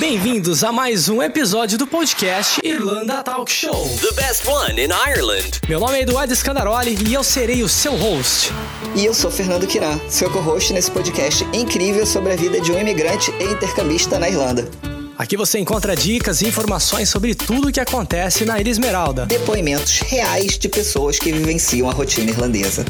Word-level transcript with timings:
Bem-vindos 0.00 0.64
a 0.64 0.72
mais 0.72 1.10
um 1.10 1.22
episódio 1.22 1.76
do 1.76 1.86
podcast 1.86 2.58
Irlanda 2.64 3.22
Talk 3.22 3.52
Show. 3.52 3.86
The 4.00 4.12
best 4.14 4.48
one 4.48 4.80
in 4.80 4.88
Ireland. 4.88 5.60
Meu 5.68 5.78
nome 5.78 5.98
é 5.98 6.00
Eduardo 6.00 6.34
Scandaroli 6.34 6.96
e 7.06 7.12
eu 7.12 7.22
serei 7.22 7.62
o 7.62 7.68
seu 7.68 7.94
host. 7.96 8.50
E 8.96 9.04
eu 9.04 9.12
sou 9.12 9.30
Fernando 9.30 9.66
Quiran, 9.66 10.00
seu 10.08 10.30
co-host 10.30 10.72
nesse 10.72 10.90
podcast 10.90 11.44
incrível 11.52 12.06
sobre 12.06 12.32
a 12.32 12.36
vida 12.36 12.62
de 12.62 12.72
um 12.72 12.78
imigrante 12.78 13.30
e 13.38 13.44
intercambista 13.44 14.18
na 14.18 14.30
Irlanda. 14.30 14.70
Aqui 15.18 15.36
você 15.36 15.58
encontra 15.58 15.94
dicas 15.94 16.40
e 16.40 16.48
informações 16.48 17.10
sobre 17.10 17.34
tudo 17.34 17.68
o 17.68 17.72
que 17.72 17.78
acontece 17.78 18.46
na 18.46 18.58
Ilha 18.58 18.70
Esmeralda. 18.70 19.26
Depoimentos 19.26 19.98
reais 19.98 20.58
de 20.58 20.70
pessoas 20.70 21.18
que 21.18 21.30
vivenciam 21.30 21.90
a 21.90 21.92
rotina 21.92 22.30
irlandesa. 22.30 22.86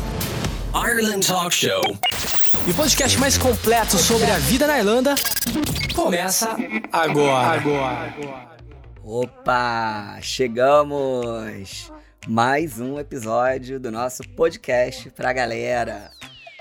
Ireland 0.73 1.27
Talk 1.27 1.53
Show. 1.53 1.83
E 2.71 2.73
o 2.73 2.77
podcast 2.77 3.19
mais 3.19 3.37
completo 3.37 3.99
sobre 3.99 4.31
a 4.31 4.39
vida 4.39 4.65
na 4.65 4.79
Irlanda 4.79 5.17
começa 5.93 6.57
agora. 6.93 7.61
agora. 7.61 8.15
Opa, 9.03 10.21
chegamos! 10.23 11.91
Mais 12.29 12.79
um 12.79 13.01
episódio 13.01 13.81
do 13.81 13.91
nosso 13.91 14.23
podcast 14.37 15.11
pra 15.11 15.33
galera. 15.33 16.13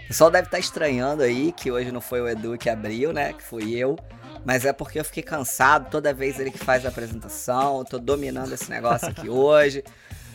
O 0.04 0.08
pessoal 0.08 0.32
deve 0.32 0.48
estar 0.48 0.58
estranhando 0.58 1.22
aí 1.22 1.52
que 1.52 1.70
hoje 1.72 1.92
não 1.92 2.02
foi 2.02 2.22
o 2.22 2.28
Edu 2.28 2.58
que 2.58 2.72
abriu, 2.72 3.14
né? 3.14 3.34
Que 3.34 3.44
fui 3.44 3.76
eu. 3.76 3.96
Mas 4.44 4.66
é 4.66 4.74
porque 4.74 5.00
eu 5.00 5.06
fiquei 5.06 5.22
cansado 5.22 5.92
toda 5.92 6.12
vez 6.12 6.40
ele 6.40 6.50
que 6.50 6.58
faz 6.58 6.88
a 6.88 6.90
apresentação. 6.90 7.78
Eu 7.78 7.86
tô 7.86 8.00
dominando 8.00 8.52
esse 8.52 8.68
negócio 8.68 9.10
aqui 9.10 9.30
hoje. 9.30 9.84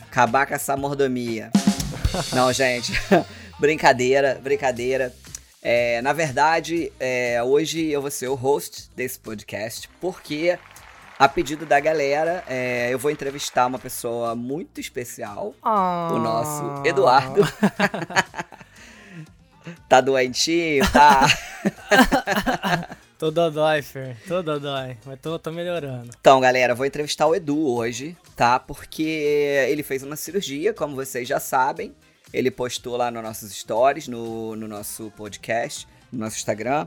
Acabar 0.09 0.45
com 0.47 0.53
essa 0.53 0.77
mordomia. 0.77 1.51
Não, 2.31 2.53
gente. 2.53 2.93
brincadeira, 3.59 4.39
brincadeira. 4.41 5.13
É, 5.67 5.99
na 6.03 6.13
verdade, 6.13 6.91
é, 6.99 7.41
hoje 7.41 7.87
eu 7.89 7.99
vou 7.99 8.11
ser 8.11 8.27
o 8.27 8.35
host 8.35 8.87
desse 8.95 9.17
podcast, 9.17 9.89
porque, 9.99 10.59
a 11.17 11.27
pedido 11.27 11.65
da 11.65 11.79
galera, 11.79 12.43
é, 12.47 12.93
eu 12.93 12.99
vou 12.99 13.09
entrevistar 13.09 13.65
uma 13.65 13.79
pessoa 13.79 14.35
muito 14.35 14.79
especial, 14.79 15.55
Ah. 15.63 16.09
o 16.11 16.19
nosso 16.19 16.85
Eduardo. 16.87 17.41
tá 19.89 20.01
doentinho, 20.01 20.85
tá? 20.91 21.25
Tô 23.17 23.31
dodói, 23.31 23.81
Fer. 23.81 24.17
Tô 24.27 24.43
dodói. 24.43 24.97
Mas 25.05 25.19
tô, 25.21 25.39
tô 25.39 25.49
melhorando. 25.49 26.09
Então, 26.19 26.39
galera, 26.41 26.73
eu 26.73 26.75
vou 26.75 26.85
entrevistar 26.85 27.25
o 27.25 27.33
Edu 27.33 27.69
hoje, 27.73 28.15
tá? 28.35 28.59
Porque 28.59 29.01
ele 29.01 29.81
fez 29.83 30.03
uma 30.03 30.17
cirurgia, 30.17 30.73
como 30.73 30.95
vocês 30.95 31.25
já 31.27 31.39
sabem. 31.39 31.95
Ele 32.35 32.51
postou 32.51 32.97
lá 32.97 33.09
nos 33.09 33.23
nossos 33.23 33.49
stories, 33.53 34.09
no, 34.09 34.57
no 34.57 34.67
nosso 34.67 35.09
podcast, 35.11 35.87
no 36.11 36.19
nosso 36.19 36.35
Instagram. 36.35 36.85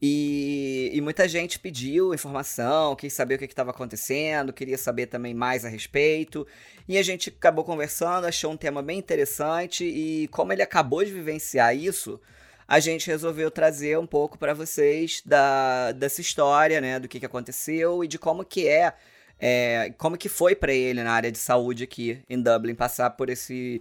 E, 0.00 0.92
e 0.92 1.00
muita 1.00 1.26
gente 1.26 1.58
pediu 1.58 2.14
informação, 2.14 2.94
quis 2.94 3.12
saber 3.12 3.34
o 3.34 3.38
que 3.38 3.46
estava 3.46 3.72
acontecendo, 3.72 4.52
queria 4.52 4.78
saber 4.78 5.06
também 5.06 5.34
mais 5.34 5.64
a 5.64 5.68
respeito. 5.68 6.46
E 6.86 6.96
a 6.96 7.02
gente 7.02 7.30
acabou 7.30 7.64
conversando, 7.64 8.28
achou 8.28 8.52
um 8.52 8.56
tema 8.56 8.80
bem 8.80 8.96
interessante. 8.96 9.84
E 9.84 10.28
como 10.28 10.52
ele 10.52 10.62
acabou 10.62 11.04
de 11.04 11.10
vivenciar 11.10 11.74
isso, 11.74 12.20
a 12.68 12.78
gente 12.78 13.08
resolveu 13.08 13.50
trazer 13.50 13.98
um 13.98 14.06
pouco 14.06 14.38
para 14.38 14.54
vocês 14.54 15.20
da, 15.26 15.90
dessa 15.90 16.20
história, 16.20 16.80
né, 16.80 17.00
do 17.00 17.08
que, 17.08 17.18
que 17.18 17.26
aconteceu 17.26 18.04
e 18.04 18.06
de 18.06 18.20
como 18.20 18.44
que 18.44 18.68
é, 18.68 18.92
é 19.40 19.92
como 19.98 20.16
que 20.16 20.28
foi 20.28 20.54
para 20.54 20.72
ele 20.72 21.02
na 21.02 21.10
área 21.10 21.32
de 21.32 21.38
saúde 21.38 21.82
aqui 21.82 22.22
em 22.30 22.40
Dublin 22.40 22.76
passar 22.76 23.10
por 23.10 23.28
esse, 23.30 23.80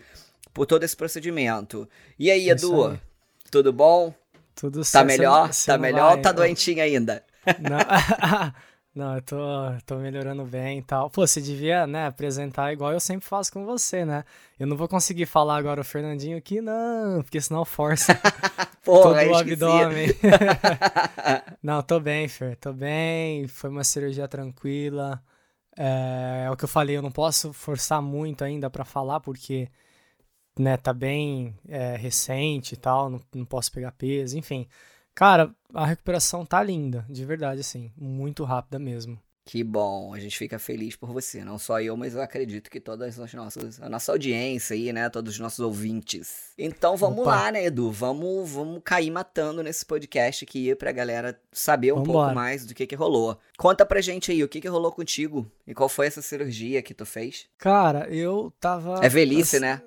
por 0.55 0.65
todo 0.65 0.83
esse 0.83 0.95
procedimento. 0.95 1.87
E 2.17 2.31
aí, 2.31 2.49
Isso 2.49 2.65
Edu, 2.65 2.87
aí. 2.87 2.99
tudo 3.51 3.71
bom? 3.73 4.11
Tudo 4.55 4.79
Tá 4.79 4.85
certo. 4.85 5.05
melhor? 5.07 5.53
Você 5.53 5.69
tá 5.71 5.77
melhor 5.77 6.07
vai- 6.07 6.15
ou 6.15 6.21
tá 6.21 6.31
doentinho 6.31 6.81
ainda? 6.81 7.23
Não, 7.59 7.77
não 8.95 9.15
eu 9.17 9.21
tô, 9.21 9.37
tô 9.85 9.97
melhorando 9.97 10.43
bem 10.45 10.79
e 10.79 10.81
tal. 10.81 11.09
Pô, 11.09 11.27
você 11.27 11.41
devia, 11.41 11.85
né, 11.85 12.07
apresentar 12.07 12.71
igual 12.73 12.93
eu 12.93 12.99
sempre 13.01 13.27
faço 13.27 13.51
com 13.51 13.65
você, 13.65 14.03
né? 14.05 14.23
Eu 14.57 14.65
não 14.65 14.77
vou 14.77 14.87
conseguir 14.87 15.25
falar 15.25 15.57
agora 15.57 15.81
o 15.81 15.83
Fernandinho 15.83 16.37
aqui, 16.37 16.61
não, 16.61 17.21
porque 17.21 17.39
senão 17.41 17.63
força 17.65 18.17
Porra, 18.85 19.23
todo 19.25 19.31
o 19.31 19.35
abdômen. 19.37 20.07
não, 21.61 21.81
tô 21.83 21.99
bem, 21.99 22.27
Fer, 22.27 22.55
tô 22.55 22.71
bem. 22.73 23.47
Foi 23.47 23.69
uma 23.69 23.83
cirurgia 23.83 24.27
tranquila. 24.27 25.21
É, 25.77 26.45
é 26.47 26.51
o 26.51 26.55
que 26.55 26.63
eu 26.63 26.69
falei, 26.69 26.95
eu 26.95 27.01
não 27.01 27.11
posso 27.11 27.51
forçar 27.51 28.01
muito 28.01 28.43
ainda 28.43 28.69
pra 28.69 28.85
falar, 28.85 29.19
porque, 29.19 29.67
né, 30.57 30.77
tá 30.77 30.93
bem 30.93 31.55
é, 31.67 31.95
recente 31.95 32.73
e 32.73 32.77
tal, 32.77 33.09
não, 33.09 33.21
não 33.33 33.45
posso 33.45 33.71
pegar 33.71 33.91
peso, 33.91 34.37
enfim. 34.37 34.67
Cara, 35.13 35.53
a 35.73 35.85
recuperação 35.85 36.45
tá 36.45 36.61
linda, 36.61 37.05
de 37.09 37.23
verdade, 37.25 37.61
assim, 37.61 37.91
muito 37.97 38.43
rápida 38.43 38.77
mesmo. 38.77 39.19
Que 39.47 39.63
bom, 39.63 40.11
a 40.11 40.19
gente 40.19 40.35
fica 40.35 40.57
feliz 40.57 40.95
por 40.95 41.13
você. 41.13 41.45
Não 41.45 41.59
só 41.59 41.79
eu, 41.79 41.95
mas 41.95 42.15
eu 42.15 42.21
acredito 42.21 42.67
que 42.67 42.79
todas 42.79 43.19
as 43.19 43.33
nossas, 43.35 43.79
a 43.79 43.87
nossa 43.87 44.11
audiência 44.11 44.73
aí, 44.73 44.91
né? 44.91 45.07
Todos 45.07 45.35
os 45.35 45.39
nossos 45.39 45.59
ouvintes. 45.59 46.51
Então 46.57 46.97
vamos 46.97 47.19
Opa. 47.19 47.29
lá, 47.29 47.51
né, 47.51 47.65
Edu? 47.65 47.91
Vamos, 47.91 48.49
vamos 48.49 48.81
cair 48.83 49.11
matando 49.11 49.61
nesse 49.61 49.85
podcast 49.85 50.43
aqui 50.43 50.73
pra 50.73 50.91
galera 50.91 51.39
saber 51.51 51.93
um 51.93 52.01
pouco 52.01 52.33
mais 52.33 52.65
do 52.65 52.73
que 52.73 52.87
que 52.87 52.95
rolou. 52.95 53.37
Conta 53.55 53.85
pra 53.85 54.01
gente 54.01 54.31
aí, 54.31 54.43
o 54.43 54.49
que 54.49 54.59
que 54.59 54.67
rolou 54.67 54.91
contigo? 54.91 55.45
E 55.67 55.75
qual 55.75 55.87
foi 55.87 56.07
essa 56.07 56.23
cirurgia 56.23 56.81
que 56.81 56.95
tu 56.95 57.05
fez? 57.05 57.45
Cara, 57.59 58.09
eu 58.09 58.51
tava. 58.59 58.99
É 59.05 59.09
velhice, 59.09 59.57
assim, 59.57 59.65
né? 59.65 59.79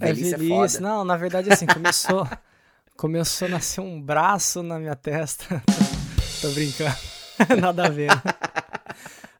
É 0.00 0.06
Velhice 0.06 0.34
é, 0.34 0.36
velhice. 0.38 0.76
foda. 0.76 0.88
Não, 0.88 1.04
na 1.04 1.16
verdade, 1.16 1.52
assim, 1.52 1.66
começou. 1.66 2.26
começou 2.96 3.46
a 3.48 3.50
nascer 3.52 3.80
um 3.80 4.00
braço 4.00 4.62
na 4.62 4.78
minha 4.78 4.96
testa. 4.96 5.62
Tô 6.40 6.50
brincando. 6.50 6.96
Nada 7.60 7.86
a 7.86 7.88
ver. 7.88 8.08
né? 8.08 8.22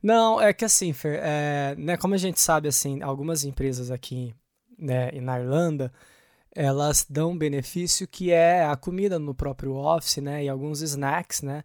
Não, 0.02 0.40
é 0.40 0.52
que 0.52 0.64
assim, 0.64 0.92
Fer, 0.92 1.20
é, 1.22 1.74
né, 1.78 1.96
como 1.96 2.14
a 2.14 2.18
gente 2.18 2.40
sabe, 2.40 2.66
assim, 2.68 3.02
algumas 3.02 3.44
empresas 3.44 3.90
aqui 3.90 4.34
né, 4.76 5.10
e 5.12 5.20
na 5.20 5.38
Irlanda, 5.38 5.92
elas 6.54 7.06
dão 7.08 7.30
um 7.30 7.38
benefício 7.38 8.06
que 8.08 8.32
é 8.32 8.64
a 8.64 8.74
comida 8.74 9.18
no 9.18 9.32
próprio 9.32 9.74
office, 9.76 10.16
né, 10.16 10.44
e 10.44 10.48
alguns 10.48 10.80
snacks, 10.82 11.42
né, 11.42 11.62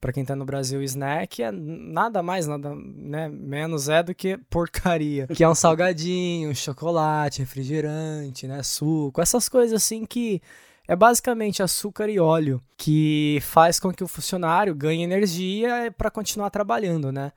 Pra 0.00 0.12
quem 0.12 0.24
tá 0.24 0.36
no 0.36 0.44
Brasil, 0.44 0.80
snack 0.82 1.42
é 1.42 1.50
nada 1.50 2.22
mais, 2.22 2.46
nada 2.46 2.72
né, 2.74 3.28
menos 3.28 3.88
é 3.88 4.02
do 4.02 4.14
que 4.14 4.38
porcaria. 4.48 5.26
Que 5.26 5.42
é 5.42 5.48
um 5.48 5.54
salgadinho, 5.54 6.54
chocolate, 6.54 7.40
refrigerante, 7.40 8.46
né, 8.46 8.62
suco, 8.62 9.20
essas 9.20 9.48
coisas 9.48 9.82
assim 9.82 10.06
que 10.06 10.40
é 10.86 10.94
basicamente 10.94 11.62
açúcar 11.62 12.08
e 12.08 12.18
óleo 12.18 12.62
que 12.76 13.38
faz 13.42 13.80
com 13.80 13.92
que 13.92 14.04
o 14.04 14.08
funcionário 14.08 14.74
ganhe 14.74 15.02
energia 15.02 15.92
para 15.96 16.10
continuar 16.10 16.50
trabalhando, 16.50 17.12
né? 17.12 17.32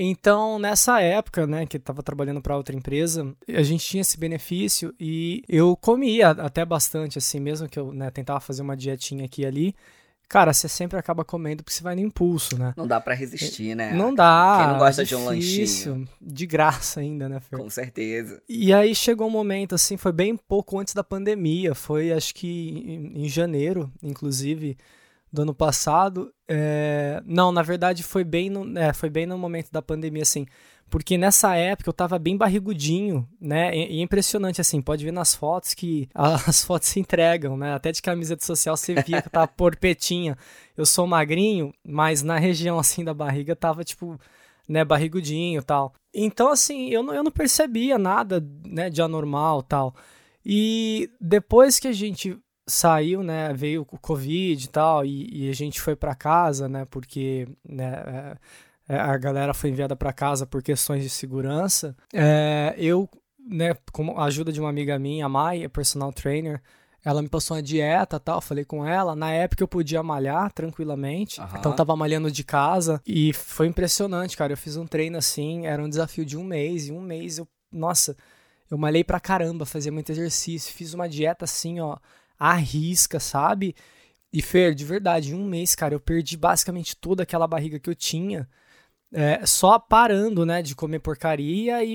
Então, 0.00 0.60
nessa 0.60 1.00
época, 1.00 1.44
né, 1.44 1.66
que 1.66 1.76
eu 1.76 1.80
tava 1.80 2.04
trabalhando 2.04 2.40
para 2.40 2.56
outra 2.56 2.74
empresa, 2.76 3.34
a 3.48 3.62
gente 3.64 3.84
tinha 3.84 4.00
esse 4.00 4.16
benefício 4.16 4.94
e 4.98 5.42
eu 5.48 5.76
comia 5.76 6.30
até 6.30 6.64
bastante, 6.64 7.18
assim, 7.18 7.40
mesmo 7.40 7.68
que 7.68 7.76
eu 7.78 7.92
né, 7.92 8.08
tentava 8.08 8.38
fazer 8.38 8.62
uma 8.62 8.76
dietinha 8.76 9.24
aqui 9.24 9.42
e 9.42 9.46
ali. 9.46 9.74
Cara, 10.28 10.52
você 10.52 10.68
sempre 10.68 10.98
acaba 10.98 11.24
comendo 11.24 11.62
porque 11.64 11.74
você 11.74 11.82
vai 11.82 11.94
no 11.94 12.02
impulso, 12.02 12.58
né? 12.58 12.74
Não 12.76 12.86
dá 12.86 13.00
pra 13.00 13.14
resistir, 13.14 13.74
né? 13.74 13.94
Não 13.94 14.14
dá. 14.14 14.58
Quem 14.58 14.68
não 14.68 14.78
gosta 14.78 15.00
é 15.00 15.04
de 15.06 15.16
um 15.16 15.24
lanchinho? 15.24 16.06
De 16.20 16.46
graça 16.46 17.00
ainda, 17.00 17.30
né, 17.30 17.40
Fer? 17.40 17.58
Com 17.58 17.70
certeza. 17.70 18.42
E 18.46 18.72
aí 18.72 18.94
chegou 18.94 19.26
um 19.26 19.30
momento, 19.30 19.74
assim, 19.74 19.96
foi 19.96 20.12
bem 20.12 20.36
pouco 20.36 20.78
antes 20.78 20.92
da 20.92 21.02
pandemia, 21.02 21.74
foi 21.74 22.12
acho 22.12 22.34
que 22.34 22.46
em, 22.46 23.24
em 23.24 23.28
janeiro, 23.28 23.90
inclusive, 24.02 24.76
do 25.32 25.42
ano 25.42 25.54
passado. 25.54 26.30
É, 26.46 27.22
Não, 27.24 27.50
na 27.50 27.62
verdade 27.62 28.02
foi 28.02 28.22
bem, 28.22 28.50
no... 28.50 28.78
é, 28.78 28.92
foi 28.92 29.08
bem 29.08 29.24
no 29.26 29.38
momento 29.38 29.70
da 29.70 29.80
pandemia, 29.80 30.22
assim, 30.22 30.46
porque 30.90 31.18
nessa 31.18 31.54
época 31.56 31.88
eu 31.88 31.92
tava 31.92 32.18
bem 32.18 32.36
barrigudinho, 32.36 33.28
né, 33.40 33.76
e 33.76 34.00
é 34.00 34.02
impressionante, 34.02 34.60
assim, 34.60 34.80
pode 34.80 35.04
ver 35.04 35.12
nas 35.12 35.34
fotos 35.34 35.74
que 35.74 36.08
as 36.14 36.64
fotos 36.64 36.88
se 36.88 37.00
entregam, 37.00 37.56
né, 37.56 37.74
até 37.74 37.92
de 37.92 38.02
camiseta 38.02 38.44
social 38.44 38.76
você 38.76 38.94
via 38.94 39.22
que 39.22 39.28
eu 39.28 39.32
tava 39.32 39.48
porpetinha. 39.48 40.36
Eu 40.76 40.86
sou 40.86 41.06
magrinho, 41.06 41.72
mas 41.84 42.22
na 42.22 42.38
região, 42.38 42.78
assim, 42.78 43.04
da 43.04 43.12
barriga 43.12 43.56
tava, 43.56 43.82
tipo, 43.84 44.18
né, 44.68 44.84
barrigudinho 44.84 45.62
tal. 45.62 45.92
Então, 46.14 46.50
assim, 46.50 46.88
eu 46.90 47.02
não, 47.02 47.14
eu 47.14 47.24
não 47.24 47.30
percebia 47.30 47.98
nada, 47.98 48.44
né, 48.64 48.90
de 48.90 49.02
anormal 49.02 49.62
tal. 49.62 49.94
E 50.44 51.10
depois 51.20 51.78
que 51.78 51.88
a 51.88 51.92
gente 51.92 52.38
saiu, 52.66 53.22
né, 53.22 53.52
veio 53.54 53.82
o 53.82 53.98
Covid 53.98 54.62
e 54.64 54.68
tal, 54.68 55.04
e, 55.04 55.46
e 55.46 55.50
a 55.50 55.54
gente 55.54 55.80
foi 55.80 55.96
para 55.96 56.14
casa, 56.14 56.68
né, 56.68 56.84
porque, 56.84 57.48
né, 57.66 58.02
é, 58.06 58.36
a 58.96 59.16
galera 59.16 59.52
foi 59.52 59.70
enviada 59.70 59.94
para 59.94 60.12
casa 60.12 60.46
por 60.46 60.62
questões 60.62 61.02
de 61.02 61.10
segurança, 61.10 61.96
é, 62.12 62.74
eu, 62.78 63.08
né, 63.38 63.74
com 63.92 64.18
a 64.18 64.24
ajuda 64.24 64.52
de 64.52 64.60
uma 64.60 64.70
amiga 64.70 64.98
minha, 64.98 65.26
a 65.26 65.28
Mai, 65.28 65.64
a 65.64 65.68
personal 65.68 66.12
trainer, 66.12 66.62
ela 67.04 67.22
me 67.22 67.28
passou 67.28 67.56
uma 67.56 67.62
dieta 67.62 68.18
tal, 68.18 68.40
falei 68.40 68.64
com 68.64 68.84
ela. 68.84 69.14
Na 69.14 69.30
época 69.30 69.62
eu 69.62 69.68
podia 69.68 70.02
malhar 70.02 70.52
tranquilamente, 70.52 71.40
Aham. 71.40 71.58
então 71.58 71.72
eu 71.72 71.76
tava 71.76 71.96
malhando 71.96 72.30
de 72.30 72.42
casa 72.42 73.00
e 73.06 73.32
foi 73.32 73.66
impressionante, 73.66 74.36
cara. 74.36 74.52
Eu 74.52 74.56
fiz 74.56 74.76
um 74.76 74.86
treino 74.86 75.16
assim, 75.16 75.66
era 75.66 75.82
um 75.82 75.88
desafio 75.88 76.24
de 76.24 76.36
um 76.36 76.44
mês, 76.44 76.88
e 76.88 76.92
um 76.92 77.00
mês 77.00 77.38
eu, 77.38 77.48
nossa, 77.72 78.16
eu 78.70 78.76
malhei 78.76 79.04
pra 79.04 79.20
caramba, 79.20 79.64
fazia 79.64 79.92
muito 79.92 80.10
exercício, 80.10 80.74
fiz 80.74 80.92
uma 80.92 81.08
dieta 81.08 81.44
assim, 81.44 81.80
ó, 81.80 81.96
à 82.38 82.54
risca, 82.54 83.18
sabe? 83.18 83.74
E 84.32 84.42
Fer, 84.42 84.74
de 84.74 84.84
verdade, 84.84 85.32
em 85.32 85.34
um 85.34 85.46
mês, 85.46 85.74
cara, 85.74 85.94
eu 85.94 86.00
perdi 86.00 86.36
basicamente 86.36 86.94
toda 86.96 87.22
aquela 87.22 87.46
barriga 87.46 87.78
que 87.78 87.88
eu 87.88 87.94
tinha, 87.94 88.46
é, 89.12 89.44
só 89.46 89.78
parando, 89.78 90.44
né, 90.44 90.60
de 90.60 90.74
comer 90.74 90.98
porcaria 90.98 91.82
e, 91.82 91.92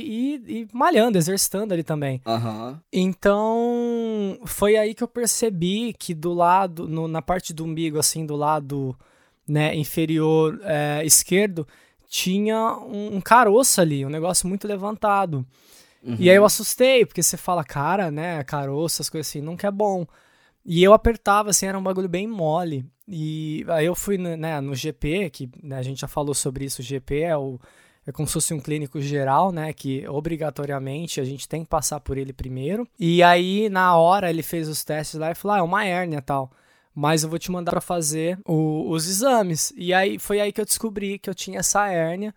e, 0.47 0.61
e 0.61 0.67
malhando, 0.73 1.17
exercitando 1.17 1.73
ali 1.73 1.83
também. 1.83 2.21
Aham. 2.25 2.79
Então, 2.91 4.37
foi 4.45 4.75
aí 4.77 4.93
que 4.93 5.03
eu 5.03 5.07
percebi 5.07 5.93
que 5.93 6.13
do 6.13 6.33
lado, 6.33 6.87
no- 6.87 7.07
na 7.07 7.21
parte 7.21 7.53
do 7.53 7.63
umbigo, 7.65 7.99
assim, 7.99 8.25
do 8.25 8.35
lado 8.35 8.95
né, 9.47 9.75
inferior 9.75 10.59
é, 10.63 11.05
esquerdo, 11.05 11.67
tinha 12.07 12.77
um, 12.77 13.17
um 13.17 13.21
caroço 13.21 13.81
ali, 13.81 14.05
um 14.05 14.09
negócio 14.09 14.47
muito 14.47 14.67
levantado. 14.67 15.45
Uhum. 16.03 16.15
E 16.19 16.29
aí 16.29 16.35
eu 16.35 16.45
assustei, 16.45 17.05
porque 17.05 17.21
você 17.23 17.37
fala, 17.37 17.63
cara, 17.63 18.09
né, 18.11 18.43
caroço, 18.43 18.95
essas 18.95 19.09
coisas 19.09 19.29
assim, 19.29 19.41
nunca 19.41 19.67
é 19.67 19.71
bom. 19.71 20.05
E 20.65 20.83
eu 20.83 20.93
apertava, 20.93 21.49
assim, 21.49 21.65
era 21.65 21.77
um 21.77 21.83
bagulho 21.83 22.07
bem 22.09 22.27
mole. 22.27 22.85
E 23.07 23.65
aí 23.67 23.85
eu 23.85 23.95
fui 23.95 24.17
né, 24.17 24.61
no 24.61 24.73
GP, 24.73 25.29
que 25.29 25.49
né, 25.61 25.77
a 25.77 25.81
gente 25.83 26.01
já 26.01 26.07
falou 26.07 26.33
sobre 26.33 26.65
isso, 26.65 26.81
o 26.81 26.85
GP 26.85 27.19
é, 27.21 27.37
o, 27.37 27.59
é 28.07 28.11
como 28.13 28.25
se 28.27 28.33
fosse 28.33 28.53
um 28.53 28.59
clínico 28.61 29.01
geral, 29.01 29.51
né, 29.51 29.73
que 29.73 30.07
obrigatoriamente 30.07 31.19
a 31.19 31.25
gente 31.25 31.47
tem 31.49 31.63
que 31.63 31.69
passar 31.69 31.99
por 31.99 32.17
ele 32.17 32.31
primeiro. 32.31 32.87
E 32.97 33.21
aí, 33.21 33.67
na 33.69 33.95
hora, 33.97 34.29
ele 34.29 34.41
fez 34.43 34.69
os 34.69 34.83
testes 34.85 35.19
lá 35.19 35.31
e 35.31 35.35
falou, 35.35 35.55
ah, 35.55 35.59
é 35.59 35.61
uma 35.63 35.85
hérnia 35.85 36.21
tal. 36.21 36.49
Mas 36.95 37.23
eu 37.23 37.29
vou 37.29 37.39
te 37.39 37.51
mandar 37.51 37.71
pra 37.71 37.81
fazer 37.81 38.37
o- 38.45 38.89
os 38.91 39.07
exames. 39.09 39.73
E 39.75 39.93
aí 39.93 40.19
foi 40.19 40.39
aí 40.39 40.51
que 40.53 40.61
eu 40.61 40.65
descobri 40.65 41.17
que 41.17 41.29
eu 41.29 41.33
tinha 41.35 41.59
essa 41.59 41.87
hérnia. 41.89 42.33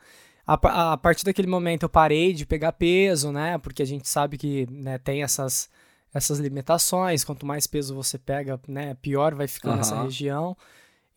A, 0.46 0.56
pa- 0.56 0.92
a 0.92 0.96
partir 0.96 1.24
daquele 1.24 1.46
momento 1.48 1.82
eu 1.82 1.88
parei 1.88 2.32
de 2.32 2.46
pegar 2.46 2.72
peso, 2.72 3.30
né? 3.30 3.58
Porque 3.58 3.82
a 3.82 3.86
gente 3.86 4.08
sabe 4.08 4.38
que 4.38 4.66
né, 4.70 4.96
tem 4.98 5.22
essas, 5.22 5.68
essas 6.16 6.38
limitações. 6.38 7.24
Quanto 7.24 7.46
mais 7.46 7.66
peso 7.66 7.94
você 7.94 8.18
pega, 8.18 8.60
né, 8.68 8.94
pior 8.94 9.34
vai 9.34 9.46
ficando 9.46 9.80
essa 9.80 9.94
Aham. 9.94 10.04
região. 10.04 10.56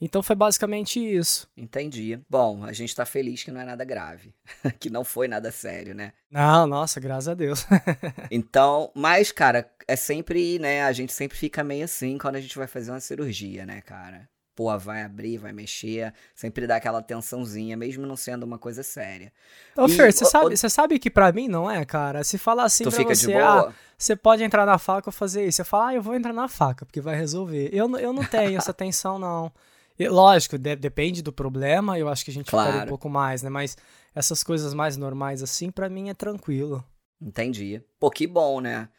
Então 0.02 0.24
foi 0.24 0.36
basicamente 0.36 0.98
isso. 1.00 1.50
Entendi. 1.58 2.18
Bom, 2.30 2.64
a 2.64 2.72
gente 2.72 2.96
tá 2.96 3.06
feliz 3.06 3.44
que 3.44 3.52
não 3.52 3.60
é 3.60 3.66
nada 3.66 3.84
grave. 3.84 4.34
que 4.80 4.90
não 4.90 5.04
foi 5.04 5.28
nada 5.28 5.52
sério, 5.52 5.94
né? 5.94 6.14
Não, 6.32 6.66
nossa, 6.66 7.00
graças 7.00 7.28
a 7.28 7.34
Deus. 7.34 7.66
Então, 8.32 8.92
mas, 8.96 9.32
cara, 9.32 9.70
é 9.88 9.96
sempre, 9.96 10.60
né? 10.60 10.84
A 10.84 10.92
gente 10.92 11.12
sempre 11.12 11.38
fica 11.38 11.64
meio 11.64 11.84
assim 11.84 12.18
quando 12.18 12.36
a 12.36 12.42
gente 12.42 12.58
vai 12.58 12.68
fazer 12.68 12.92
uma 12.92 13.00
cirurgia, 13.00 13.66
né, 13.66 13.82
cara? 13.82 14.30
Pô, 14.60 14.78
vai 14.78 15.04
abrir, 15.04 15.38
vai 15.38 15.54
mexer, 15.54 16.14
sempre 16.36 16.68
dá 16.68 16.76
aquela 16.76 17.02
tensãozinha, 17.02 17.78
mesmo 17.78 18.06
não 18.06 18.18
sendo 18.18 18.44
uma 18.44 18.60
coisa 18.60 18.84
séria. 18.84 19.32
Ô, 19.74 19.86
E, 19.86 19.90
Fer, 19.96 20.12
você 20.12 20.26
sabe, 20.26 20.58
sabe 20.58 21.00
que 21.00 21.10
pra 21.10 21.32
mim 21.32 21.48
não 21.48 21.72
é, 21.72 21.86
cara? 21.86 22.26
Se 22.26 22.38
falar 22.38 22.66
assim 22.66 22.84
tu 22.84 22.90
pra 22.90 23.00
fica 23.00 23.16
você, 23.16 23.28
de 23.28 23.34
ah, 23.36 23.72
você 23.98 24.18
pode 24.18 24.44
entrar 24.44 24.66
na 24.66 24.78
faca 24.78 25.08
ou 25.08 25.14
fazer 25.14 25.46
isso. 25.48 25.56
Você 25.56 25.64
fala, 25.64 25.88
ah, 25.88 25.96
eu 25.96 26.02
vou 26.02 26.14
entrar 26.14 26.34
na 26.34 26.50
faca, 26.50 26.86
porque 26.86 27.00
vai 27.00 27.16
resolver. 27.16 27.70
Eu, 27.72 27.88
não- 27.88 28.00
eu 28.00 28.12
não 28.12 28.26
tenho 28.26 28.58
essa 28.58 28.74
tensão, 28.74 29.18
não. 29.18 29.50
Lógico, 29.98 30.58
de- 30.58 30.76
depende 30.76 31.22
do 31.22 31.32
problema, 31.32 31.98
eu 31.98 32.10
acho 32.10 32.26
que 32.26 32.32
a 32.32 32.34
gente 32.34 32.48
ficaria 32.48 32.68
um 32.70 32.74
Claro. 32.74 32.90
pouco 32.90 33.10
mais, 33.10 33.42
né? 33.42 33.50
Mas 33.50 33.78
essas 34.14 34.44
coisas 34.44 34.74
mais 34.74 34.98
normais 34.98 35.42
assim, 35.42 35.72
pra 35.72 35.88
mim 35.88 36.10
é 36.10 36.14
tranquilo. 36.14 36.84
Entendi. 37.22 37.82
Pô, 37.98 38.10
que 38.12 38.28
bom, 38.28 38.60
né? 38.60 38.90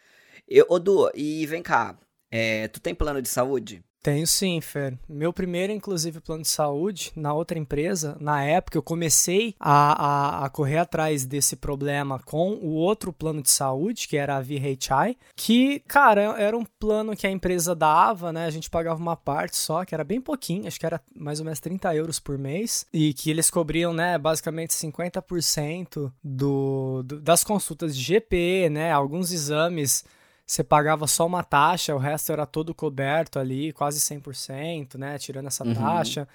Eu, 0.49 0.65
ô, 0.71 0.79
Du, 0.79 1.11
e 1.15 1.45
vem 1.45 1.63
cá, 1.63 1.99
é, 2.31 2.67
tu 2.69 2.81
tem 2.81 2.95
plano 2.95 3.21
de 3.21 3.29
saúde? 3.29 3.85
Tenho 4.03 4.27
sim, 4.27 4.61
Fer. 4.63 4.99
Meu 5.07 5.31
primeiro, 5.31 5.73
inclusive, 5.73 6.21
plano 6.21 6.43
de 6.43 6.49
saúde 6.49 7.13
na 7.15 7.35
outra 7.35 7.59
empresa, 7.59 8.17
na 8.19 8.43
época 8.43 8.79
eu 8.79 8.83
comecei 8.83 9.55
a, 9.61 10.41
a, 10.43 10.47
a 10.47 10.49
correr 10.49 10.79
atrás 10.79 11.27
desse 11.27 11.55
problema 11.55 12.19
com 12.19 12.53
o 12.55 12.71
outro 12.71 13.13
plano 13.13 13.43
de 13.43 13.51
saúde, 13.51 14.09
que 14.09 14.17
era 14.17 14.37
a 14.37 14.41
VHI, 14.41 15.19
que, 15.37 15.81
cara, 15.81 16.23
era 16.39 16.57
um 16.57 16.65
plano 16.65 17.15
que 17.15 17.27
a 17.27 17.31
empresa 17.31 17.75
dava, 17.75 18.33
né? 18.33 18.47
A 18.47 18.51
gente 18.51 18.71
pagava 18.71 18.99
uma 18.99 19.17
parte 19.17 19.59
só, 19.59 19.85
que 19.85 19.95
era 19.95 20.03
bem 20.03 20.21
pouquinho, 20.21 20.67
acho 20.67 20.81
que 20.81 20.87
era 20.87 21.01
mais 21.15 21.39
ou 21.39 21.45
menos 21.45 21.61
30 21.61 21.95
euros 21.95 22.19
por 22.19 22.39
mês, 22.39 22.87
e 22.93 23.13
que 23.13 23.31
eles 23.31 23.51
cobriam, 23.51 23.93
né, 23.93 24.17
basicamente 24.17 24.71
50% 24.71 26.11
do, 26.25 27.03
do, 27.03 27.21
das 27.21 27.45
consultas 27.45 27.95
de 27.95 28.03
GP, 28.03 28.71
né? 28.71 28.93
Alguns 28.93 29.31
exames 29.31 30.05
você 30.51 30.65
pagava 30.65 31.07
só 31.07 31.27
uma 31.27 31.45
taxa, 31.45 31.95
o 31.95 31.99
resto 31.99 32.33
era 32.33 32.45
todo 32.45 32.75
coberto 32.75 33.39
ali, 33.39 33.73
quase 33.73 34.01
100%, 34.01 34.99
né, 34.99 35.17
tirando 35.17 35.47
essa 35.47 35.65
Uhum. 35.65 35.75
taxa. 35.75 36.27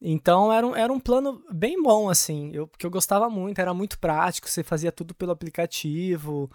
Então 0.00 0.52
era 0.52 0.64
um, 0.64 0.76
era 0.76 0.92
um 0.92 1.00
plano 1.00 1.42
bem 1.50 1.82
bom, 1.82 2.08
assim, 2.08 2.52
eu, 2.54 2.68
porque 2.68 2.86
eu 2.86 2.90
gostava 2.90 3.28
muito, 3.28 3.60
era 3.60 3.74
muito 3.74 3.98
prático, 3.98 4.48
você 4.48 4.62
fazia 4.62 4.92
tudo 4.92 5.12
pelo 5.12 5.32
aplicativo, 5.32 6.48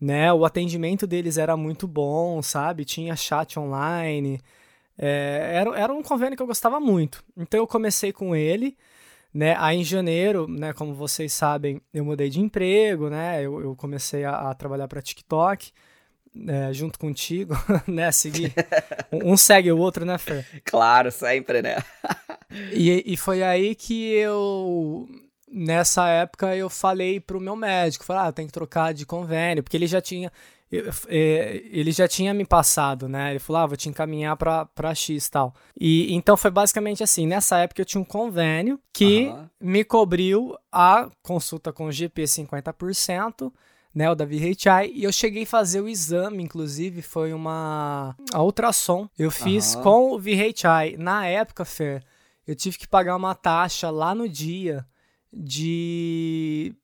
né, 0.00 0.32
o 0.32 0.46
atendimento 0.46 1.06
deles 1.06 1.36
era 1.36 1.58
muito 1.58 1.86
bom, 1.86 2.40
sabe, 2.40 2.86
tinha 2.86 3.14
chat 3.16 3.58
online, 3.58 4.40
é, 4.96 5.50
era, 5.56 5.78
era 5.78 5.92
um 5.92 6.02
convênio 6.02 6.38
que 6.38 6.42
eu 6.42 6.46
gostava 6.46 6.80
muito. 6.80 7.22
Então 7.36 7.60
eu 7.60 7.66
comecei 7.66 8.14
com 8.14 8.34
ele, 8.34 8.78
né? 9.32 9.54
Aí 9.58 9.78
em 9.78 9.84
janeiro, 9.84 10.46
né? 10.48 10.72
Como 10.72 10.94
vocês 10.94 11.32
sabem, 11.34 11.80
eu 11.92 12.04
mudei 12.04 12.28
de 12.30 12.40
emprego, 12.40 13.08
né? 13.10 13.40
Eu, 13.44 13.60
eu 13.60 13.76
comecei 13.76 14.24
a, 14.24 14.50
a 14.50 14.54
trabalhar 14.54 14.88
para 14.88 15.00
TikTok, 15.02 15.70
né, 16.34 16.72
junto 16.72 16.98
contigo, 16.98 17.54
né? 17.86 18.10
Seguir. 18.12 18.52
Um, 19.12 19.36
segue 19.36 19.70
o 19.72 19.78
outro, 19.78 20.04
né, 20.04 20.16
Fer? 20.18 20.46
Claro, 20.64 21.10
sempre, 21.10 21.62
né? 21.62 21.76
E, 22.72 23.02
e 23.06 23.16
foi 23.16 23.42
aí 23.42 23.74
que 23.74 24.12
eu. 24.12 25.08
Nessa 25.52 26.08
época 26.08 26.54
eu 26.54 26.70
falei 26.70 27.18
pro 27.18 27.40
meu 27.40 27.56
médico, 27.56 28.04
falei, 28.04 28.28
ah, 28.28 28.32
tem 28.32 28.46
que 28.46 28.52
trocar 28.52 28.94
de 28.94 29.04
convênio, 29.04 29.62
porque 29.62 29.76
ele 29.76 29.86
já 29.86 30.00
tinha. 30.00 30.30
Ele 31.08 31.90
já 31.90 32.06
tinha 32.06 32.32
me 32.32 32.44
passado, 32.44 33.08
né? 33.08 33.30
Ele 33.30 33.40
falou, 33.40 33.62
ah, 33.62 33.66
vou 33.66 33.76
te 33.76 33.88
encaminhar 33.88 34.36
pra, 34.36 34.66
pra 34.66 34.94
X 34.94 35.26
e 35.26 35.30
tal. 35.30 35.52
E 35.78 36.14
então 36.14 36.36
foi 36.36 36.52
basicamente 36.52 37.02
assim: 37.02 37.26
nessa 37.26 37.58
época 37.58 37.80
eu 37.80 37.84
tinha 37.84 38.00
um 38.00 38.04
convênio 38.04 38.78
que 38.92 39.26
Aham. 39.26 39.50
me 39.60 39.82
cobriu 39.82 40.56
a 40.70 41.10
consulta 41.24 41.72
com 41.72 41.86
o 41.86 41.92
GP 41.92 42.22
50%, 42.22 43.52
né? 43.94 44.10
O 44.10 44.14
da 44.14 44.24
VHI, 44.24 44.92
e 44.94 45.04
eu 45.04 45.12
cheguei 45.12 45.42
a 45.42 45.46
fazer 45.46 45.80
o 45.80 45.88
exame, 45.88 46.42
inclusive, 46.42 47.02
foi 47.02 47.32
uma. 47.32 48.14
A 48.32 48.42
ultrassom. 48.42 49.08
Eu 49.18 49.30
fiz 49.30 49.74
Aham. 49.74 49.82
com 49.82 50.12
o 50.12 50.18
VHI. 50.18 50.96
Na 50.98 51.26
época, 51.26 51.64
Fer, 51.64 52.02
eu 52.46 52.54
tive 52.54 52.78
que 52.78 52.86
pagar 52.88 53.16
uma 53.16 53.34
taxa 53.34 53.90
lá 53.90 54.14
no 54.14 54.28
dia 54.28 54.84
de. 55.32 56.74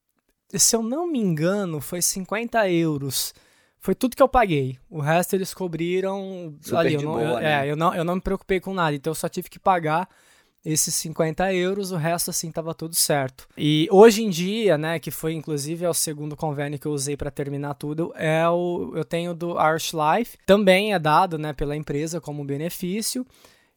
Se 0.55 0.75
eu 0.77 0.83
não 0.83 1.11
me 1.11 1.19
engano, 1.19 1.81
foi 1.81 2.01
50 2.01 2.69
euros. 2.71 3.35
Foi 3.79 3.95
tudo 3.95 4.17
que 4.17 4.23
eu 4.23 4.29
paguei. 4.29 4.79
O 4.91 5.01
resto 5.01 5.35
eles 5.35 5.53
cobriram 5.55 6.55
Super 6.61 6.77
ali. 6.79 6.95
Eu 6.95 7.03
não, 7.03 7.13
boa, 7.13 7.23
eu- 7.23 7.37
né? 7.41 7.67
É, 7.67 7.71
eu 7.71 7.77
não, 7.77 7.95
eu 7.95 8.05
não 8.05 8.15
me 8.17 8.21
preocupei 8.21 8.59
com 8.61 8.73
nada. 8.75 8.97
Então 8.97 9.11
eu 9.11 9.15
só 9.15 9.29
tive 9.29 9.49
que 9.49 9.59
pagar 9.59 10.09
esses 10.67 10.93
50 10.97 11.55
euros, 11.55 11.93
o 11.93 11.97
resto 11.97 12.31
assim 12.31 12.51
tava 12.51 12.75
tudo 12.75 12.97
certo. 12.97 13.47
E 13.57 13.87
hoje 13.91 14.25
em 14.25 14.29
dia, 14.29 14.77
né, 14.77 14.99
que 14.99 15.13
foi 15.13 15.33
inclusive 15.33 15.85
é 15.85 15.89
o 15.89 15.95
segundo 15.95 16.37
convênio 16.37 16.79
que 16.79 16.87
eu 16.87 16.93
usei 16.93 17.17
para 17.17 17.31
terminar 17.31 17.75
tudo, 17.75 18.13
é 18.17 18.47
o 18.49 18.93
eu 18.97 19.05
tenho 19.05 19.33
do 19.33 19.57
Arch 19.57 19.93
Life, 19.93 20.37
também 20.45 20.93
é 20.93 20.99
dado, 20.99 21.39
né, 21.39 21.53
pela 21.53 21.77
empresa 21.77 22.21
como 22.21 22.45
benefício. 22.45 23.25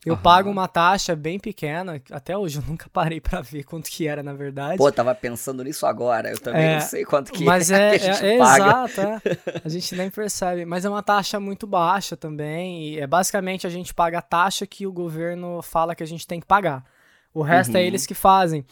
Eu 0.06 0.14
Aham. 0.14 0.22
pago 0.24 0.50
uma 0.50 0.66
taxa 0.68 1.14
bem 1.14 1.38
pequena, 1.38 2.02
até 2.10 2.38
hoje 2.38 2.60
eu 2.60 2.64
nunca 2.66 2.88
parei 2.90 3.20
para 3.20 3.42
ver 3.42 3.64
quanto 3.66 3.90
que 3.92 4.08
era 4.08 4.24
na 4.24 4.34
verdade. 4.34 4.78
Pô, 4.78 4.90
tava 4.90 5.14
pensando 5.14 5.62
nisso 5.62 5.86
agora. 5.86 6.30
Eu 6.32 6.40
também 6.40 6.62
É, 6.62 6.74
não 6.76 6.82
sei 6.82 7.04
quanto 7.04 7.34
que, 7.34 7.44
Mas 7.44 7.70
é, 7.72 8.00
que 8.00 8.06
a 8.06 8.14
gente 8.14 8.26
é- 8.26 8.36
é 8.36 8.38
paga. 8.38 8.64
exato, 8.66 9.02
é. 9.02 9.22
A 9.66 9.68
gente 9.70 9.96
nem 9.96 10.10
percebe. 10.10 10.64
Mas 10.66 10.86
é 10.86 10.90
uma 10.90 11.04
taxa 11.04 11.38
muito 11.38 11.68
baixa 11.68 12.16
também. 12.16 12.94
E 12.94 13.00
é 13.00 13.06
basicamente 13.06 13.68
a 13.68 13.70
gente 13.70 13.94
paga 13.94 14.20
a 14.20 14.22
taxa 14.22 14.66
que 14.66 14.88
o 14.88 14.92
governo 14.94 15.62
fala 15.62 15.94
que 15.94 16.02
a 16.04 16.08
gente 16.08 16.26
tem 16.26 16.40
que 16.40 16.48
pagar. 16.48 16.86
O 17.34 17.42
resto 17.42 17.76
é 17.76 17.82
Uhum. 17.82 17.86
eles 17.88 18.06
que 18.06 18.14
fazem. 18.14 18.66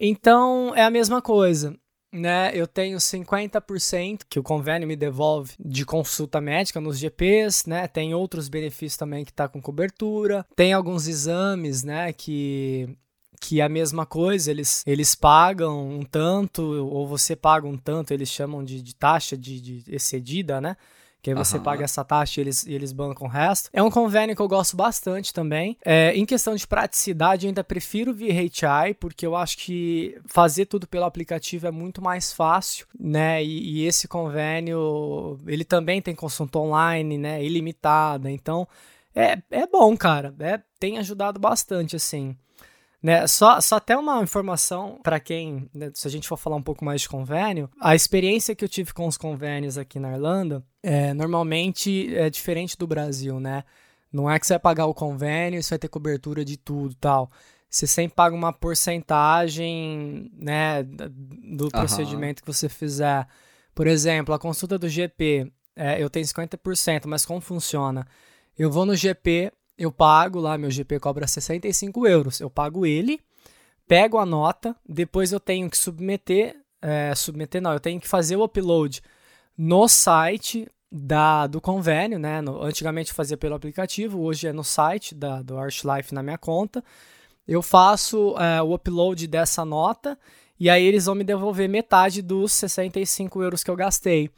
Então 0.00 0.72
é 0.74 0.82
a 0.82 0.90
mesma 0.90 1.22
coisa. 1.22 1.76
Né, 2.16 2.52
eu 2.54 2.68
tenho 2.68 2.96
50% 2.98 4.20
que 4.30 4.38
o 4.38 4.42
convênio 4.42 4.86
me 4.86 4.94
devolve 4.94 5.54
de 5.58 5.84
consulta 5.84 6.40
médica 6.40 6.80
nos 6.80 6.96
GPs, 6.96 7.68
né? 7.68 7.88
Tem 7.88 8.14
outros 8.14 8.48
benefícios 8.48 8.96
também 8.96 9.24
que 9.24 9.32
tá 9.32 9.48
com 9.48 9.60
cobertura. 9.60 10.46
Tem 10.54 10.72
alguns 10.72 11.08
exames, 11.08 11.82
né, 11.82 12.12
que 12.12 12.96
que 13.40 13.60
é 13.60 13.64
a 13.64 13.68
mesma 13.68 14.06
coisa, 14.06 14.50
eles, 14.50 14.82
eles 14.86 15.14
pagam 15.14 15.86
um 15.86 16.02
tanto, 16.02 16.62
ou 16.62 17.06
você 17.06 17.36
paga 17.36 17.66
um 17.66 17.76
tanto, 17.76 18.14
eles 18.14 18.30
chamam 18.30 18.64
de, 18.64 18.80
de 18.80 18.94
taxa 18.94 19.36
de, 19.36 19.60
de 19.60 19.94
excedida, 19.94 20.62
né? 20.62 20.76
Que 21.24 21.30
aí 21.30 21.34
você 21.34 21.56
Aham. 21.56 21.64
paga 21.64 21.84
essa 21.84 22.04
taxa 22.04 22.38
e 22.38 22.42
eles, 22.42 22.66
e 22.66 22.74
eles 22.74 22.92
bancam 22.92 23.26
o 23.26 23.30
resto. 23.30 23.70
É 23.72 23.82
um 23.82 23.90
convênio 23.90 24.36
que 24.36 24.42
eu 24.42 24.46
gosto 24.46 24.76
bastante 24.76 25.32
também. 25.32 25.74
É, 25.82 26.12
em 26.14 26.26
questão 26.26 26.54
de 26.54 26.66
praticidade, 26.66 27.46
eu 27.46 27.48
ainda 27.48 27.64
prefiro 27.64 28.12
VHI, 28.12 28.92
porque 29.00 29.26
eu 29.26 29.34
acho 29.34 29.56
que 29.56 30.20
fazer 30.26 30.66
tudo 30.66 30.86
pelo 30.86 31.06
aplicativo 31.06 31.66
é 31.66 31.70
muito 31.70 32.02
mais 32.02 32.30
fácil, 32.30 32.86
né? 33.00 33.42
E, 33.42 33.78
e 33.78 33.86
esse 33.86 34.06
convênio, 34.06 35.38
ele 35.46 35.64
também 35.64 36.02
tem 36.02 36.14
consulta 36.14 36.58
online, 36.58 37.16
né? 37.16 37.42
Ilimitada. 37.42 38.30
Então, 38.30 38.68
é, 39.14 39.38
é 39.50 39.66
bom, 39.66 39.96
cara. 39.96 40.34
É, 40.38 40.60
tem 40.78 40.98
ajudado 40.98 41.40
bastante, 41.40 41.96
assim. 41.96 42.36
Né, 43.02 43.26
só, 43.26 43.60
só 43.62 43.76
até 43.76 43.96
uma 43.96 44.22
informação 44.22 44.98
para 45.02 45.20
quem, 45.20 45.68
né, 45.74 45.90
se 45.94 46.06
a 46.06 46.10
gente 46.10 46.28
for 46.28 46.38
falar 46.38 46.56
um 46.56 46.62
pouco 46.62 46.84
mais 46.84 47.02
de 47.02 47.08
convênio, 47.08 47.68
a 47.78 47.94
experiência 47.94 48.54
que 48.54 48.64
eu 48.64 48.68
tive 48.68 48.94
com 48.94 49.06
os 49.06 49.18
convênios 49.18 49.76
aqui 49.76 49.98
na 49.98 50.12
Irlanda 50.12 50.64
é, 50.86 51.14
normalmente 51.14 52.14
é 52.14 52.28
diferente 52.28 52.76
do 52.76 52.86
Brasil, 52.86 53.40
né? 53.40 53.64
Não 54.12 54.30
é 54.30 54.38
que 54.38 54.46
você 54.46 54.52
vai 54.52 54.60
pagar 54.60 54.84
o 54.84 54.92
convênio 54.92 55.62
você 55.62 55.70
vai 55.70 55.78
ter 55.78 55.88
cobertura 55.88 56.44
de 56.44 56.58
tudo 56.58 56.94
tal. 56.96 57.30
você 57.70 57.86
sempre 57.86 58.14
paga 58.14 58.36
uma 58.36 58.52
porcentagem, 58.52 60.30
né, 60.36 60.82
do 60.82 61.70
procedimento 61.70 62.40
uhum. 62.40 62.44
que 62.44 62.52
você 62.52 62.68
fizer. 62.68 63.26
Por 63.74 63.86
exemplo, 63.86 64.34
a 64.34 64.38
consulta 64.38 64.78
do 64.78 64.86
GP, 64.86 65.50
é, 65.74 66.02
eu 66.02 66.10
tenho 66.10 66.26
50%, 66.26 67.06
mas 67.06 67.24
como 67.24 67.40
funciona? 67.40 68.06
Eu 68.56 68.70
vou 68.70 68.84
no 68.84 68.94
GP, 68.94 69.50
eu 69.78 69.90
pago 69.90 70.38
lá, 70.38 70.58
meu 70.58 70.70
GP 70.70 71.00
cobra 71.00 71.26
65 71.26 72.06
euros. 72.06 72.40
Eu 72.40 72.50
pago 72.50 72.84
ele, 72.84 73.20
pego 73.88 74.18
a 74.18 74.26
nota, 74.26 74.76
depois 74.86 75.32
eu 75.32 75.40
tenho 75.40 75.70
que 75.70 75.78
submeter, 75.78 76.54
é, 76.82 77.14
submeter 77.14 77.62
não, 77.62 77.72
eu 77.72 77.80
tenho 77.80 77.98
que 77.98 78.06
fazer 78.06 78.36
o 78.36 78.44
upload 78.44 79.02
no 79.56 79.88
site 79.88 80.68
da, 80.96 81.48
do 81.48 81.60
convênio, 81.60 82.20
né? 82.20 82.40
No, 82.40 82.62
antigamente 82.62 83.10
eu 83.10 83.16
fazia 83.16 83.36
pelo 83.36 83.56
aplicativo, 83.56 84.20
hoje 84.20 84.46
é 84.46 84.52
no 84.52 84.62
site 84.62 85.12
da, 85.12 85.42
do 85.42 85.58
Artlife 85.58 86.14
na 86.14 86.22
minha 86.22 86.38
conta. 86.38 86.84
Eu 87.48 87.60
faço 87.60 88.36
é, 88.38 88.62
o 88.62 88.72
upload 88.72 89.26
dessa 89.26 89.64
nota 89.64 90.16
e 90.58 90.70
aí 90.70 90.84
eles 90.84 91.06
vão 91.06 91.16
me 91.16 91.24
devolver 91.24 91.68
metade 91.68 92.22
dos 92.22 92.52
65 92.52 93.42
euros 93.42 93.64
que 93.64 93.70
eu 93.70 93.74
gastei. 93.74 94.30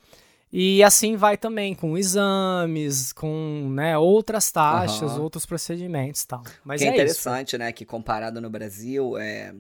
E 0.50 0.82
assim 0.82 1.14
vai 1.14 1.36
também 1.36 1.74
com 1.74 1.98
exames, 1.98 3.12
com 3.12 3.68
né, 3.74 3.98
outras 3.98 4.50
taxas, 4.50 5.12
uhum. 5.12 5.22
outros 5.24 5.44
procedimentos 5.44 6.24
tal. 6.24 6.42
Mas 6.64 6.80
que 6.80 6.86
é, 6.86 6.90
é 6.90 6.94
interessante, 6.94 7.48
isso. 7.48 7.58
né? 7.58 7.70
Que 7.70 7.84
comparado 7.84 8.40
no 8.40 8.48
Brasil, 8.48 9.18
é... 9.18 9.54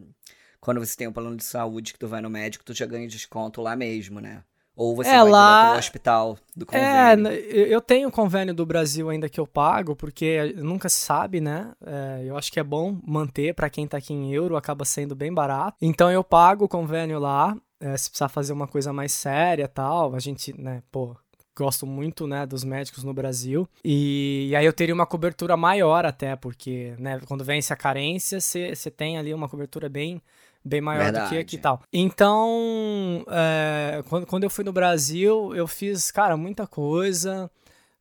quando 0.60 0.80
você 0.80 0.96
tem 0.96 1.06
um 1.06 1.12
plano 1.12 1.36
de 1.36 1.44
saúde 1.44 1.92
que 1.92 1.98
tu 1.98 2.08
vai 2.08 2.22
no 2.22 2.30
médico, 2.30 2.64
tu 2.64 2.72
já 2.72 2.86
ganha 2.86 3.06
desconto 3.06 3.60
lá 3.60 3.76
mesmo, 3.76 4.18
né? 4.18 4.42
Ou 4.76 4.94
você 4.94 5.08
é, 5.08 5.22
vai 5.22 5.30
lá... 5.30 5.68
ao 5.70 5.78
hospital 5.78 6.36
do 6.54 6.66
é, 6.70 7.16
convênio? 7.16 7.32
É, 7.32 7.74
eu 7.74 7.80
tenho 7.80 8.10
convênio 8.10 8.52
do 8.52 8.66
Brasil 8.66 9.08
ainda 9.08 9.26
que 9.26 9.40
eu 9.40 9.46
pago, 9.46 9.96
porque 9.96 10.54
nunca 10.58 10.90
se 10.90 11.00
sabe, 11.00 11.40
né? 11.40 11.72
É, 11.84 12.24
eu 12.26 12.36
acho 12.36 12.52
que 12.52 12.60
é 12.60 12.62
bom 12.62 12.98
manter 13.02 13.54
para 13.54 13.70
quem 13.70 13.86
tá 13.86 13.96
aqui 13.96 14.12
em 14.12 14.32
euro, 14.34 14.54
acaba 14.54 14.84
sendo 14.84 15.16
bem 15.16 15.32
barato. 15.32 15.78
Então 15.80 16.10
eu 16.12 16.22
pago 16.22 16.66
o 16.66 16.68
convênio 16.68 17.18
lá, 17.18 17.56
é, 17.80 17.96
se 17.96 18.10
precisar 18.10 18.28
fazer 18.28 18.52
uma 18.52 18.68
coisa 18.68 18.92
mais 18.92 19.12
séria 19.12 19.66
tal, 19.66 20.14
a 20.14 20.18
gente, 20.18 20.52
né, 20.60 20.82
pô, 20.92 21.16
gosto 21.56 21.86
muito, 21.86 22.26
né, 22.26 22.44
dos 22.44 22.62
médicos 22.62 23.02
no 23.02 23.14
Brasil. 23.14 23.66
E, 23.82 24.48
e, 24.50 24.56
aí 24.56 24.66
eu 24.66 24.72
teria 24.74 24.94
uma 24.94 25.06
cobertura 25.06 25.56
maior 25.56 26.04
até, 26.04 26.36
porque, 26.36 26.94
né, 26.98 27.18
quando 27.26 27.42
vence 27.42 27.72
a 27.72 27.76
carência, 27.76 28.38
você 28.40 28.90
tem 28.94 29.16
ali 29.16 29.32
uma 29.32 29.48
cobertura 29.48 29.88
bem 29.88 30.20
bem 30.66 30.80
maior 30.80 31.04
Verdade. 31.04 31.26
do 31.26 31.28
que 31.30 31.38
aqui 31.38 31.56
e 31.56 31.58
tal. 31.58 31.80
Então, 31.92 33.24
é, 33.28 34.02
quando, 34.08 34.26
quando 34.26 34.44
eu 34.44 34.50
fui 34.50 34.64
no 34.64 34.72
Brasil, 34.72 35.54
eu 35.54 35.66
fiz, 35.66 36.10
cara, 36.10 36.36
muita 36.36 36.66
coisa. 36.66 37.50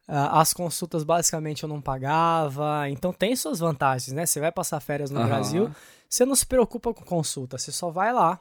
As 0.07 0.53
consultas 0.53 1.03
basicamente 1.03 1.63
eu 1.63 1.69
não 1.69 1.81
pagava. 1.81 2.88
Então 2.89 3.12
tem 3.12 3.36
suas 3.36 3.60
vantagens, 3.60 4.13
né? 4.13 4.25
Você 4.25 4.39
vai 4.39 4.51
passar 4.51 4.79
férias 4.79 5.10
no 5.10 5.19
uhum. 5.19 5.25
Brasil, 5.25 5.72
você 6.07 6.25
não 6.25 6.36
se 6.36 6.45
preocupa 6.45 6.93
com 6.93 7.03
consulta, 7.03 7.57
você 7.57 7.72
só 7.72 7.89
vai 7.89 8.13
lá. 8.13 8.39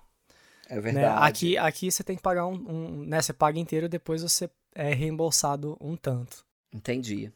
É 0.69 0.75
né? 0.75 0.81
verdade. 0.81 1.07
Né? 1.07 1.26
Aqui, 1.26 1.59
aqui 1.59 1.90
você 1.90 2.04
tem 2.04 2.16
que 2.16 2.23
pagar 2.23 2.47
um, 2.47 2.54
um, 2.54 3.04
né? 3.07 3.21
Você 3.21 3.33
paga 3.33 3.59
inteiro, 3.59 3.88
depois 3.88 4.23
você 4.23 4.50
é 4.75 4.93
reembolsado 4.93 5.76
um 5.81 5.97
tanto. 5.97 6.45
Entendi. 6.73 7.33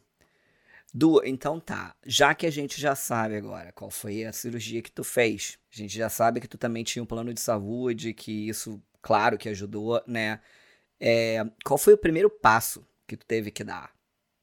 Du, 0.93 1.21
então 1.23 1.59
tá. 1.59 1.95
Já 2.05 2.33
que 2.33 2.45
a 2.45 2.51
gente 2.51 2.79
já 2.79 2.95
sabe 2.95 3.35
agora 3.35 3.71
qual 3.71 3.91
foi 3.91 4.25
a 4.25 4.33
cirurgia 4.33 4.81
que 4.81 4.91
tu 4.91 5.03
fez, 5.03 5.57
a 5.71 5.77
gente 5.77 5.95
já 5.95 6.09
sabe 6.09 6.39
que 6.39 6.47
tu 6.47 6.57
também 6.57 6.83
tinha 6.83 7.03
um 7.03 7.05
plano 7.05 7.33
de 7.33 7.39
saúde, 7.39 8.13
que 8.13 8.49
isso, 8.49 8.81
claro, 9.01 9.37
que 9.37 9.49
ajudou, 9.49 10.01
né? 10.07 10.39
É, 10.99 11.43
qual 11.63 11.77
foi 11.77 11.93
o 11.93 11.97
primeiro 11.97 12.29
passo 12.29 12.85
que 13.07 13.15
tu 13.15 13.25
teve 13.25 13.51
que 13.51 13.63
dar? 13.63 13.91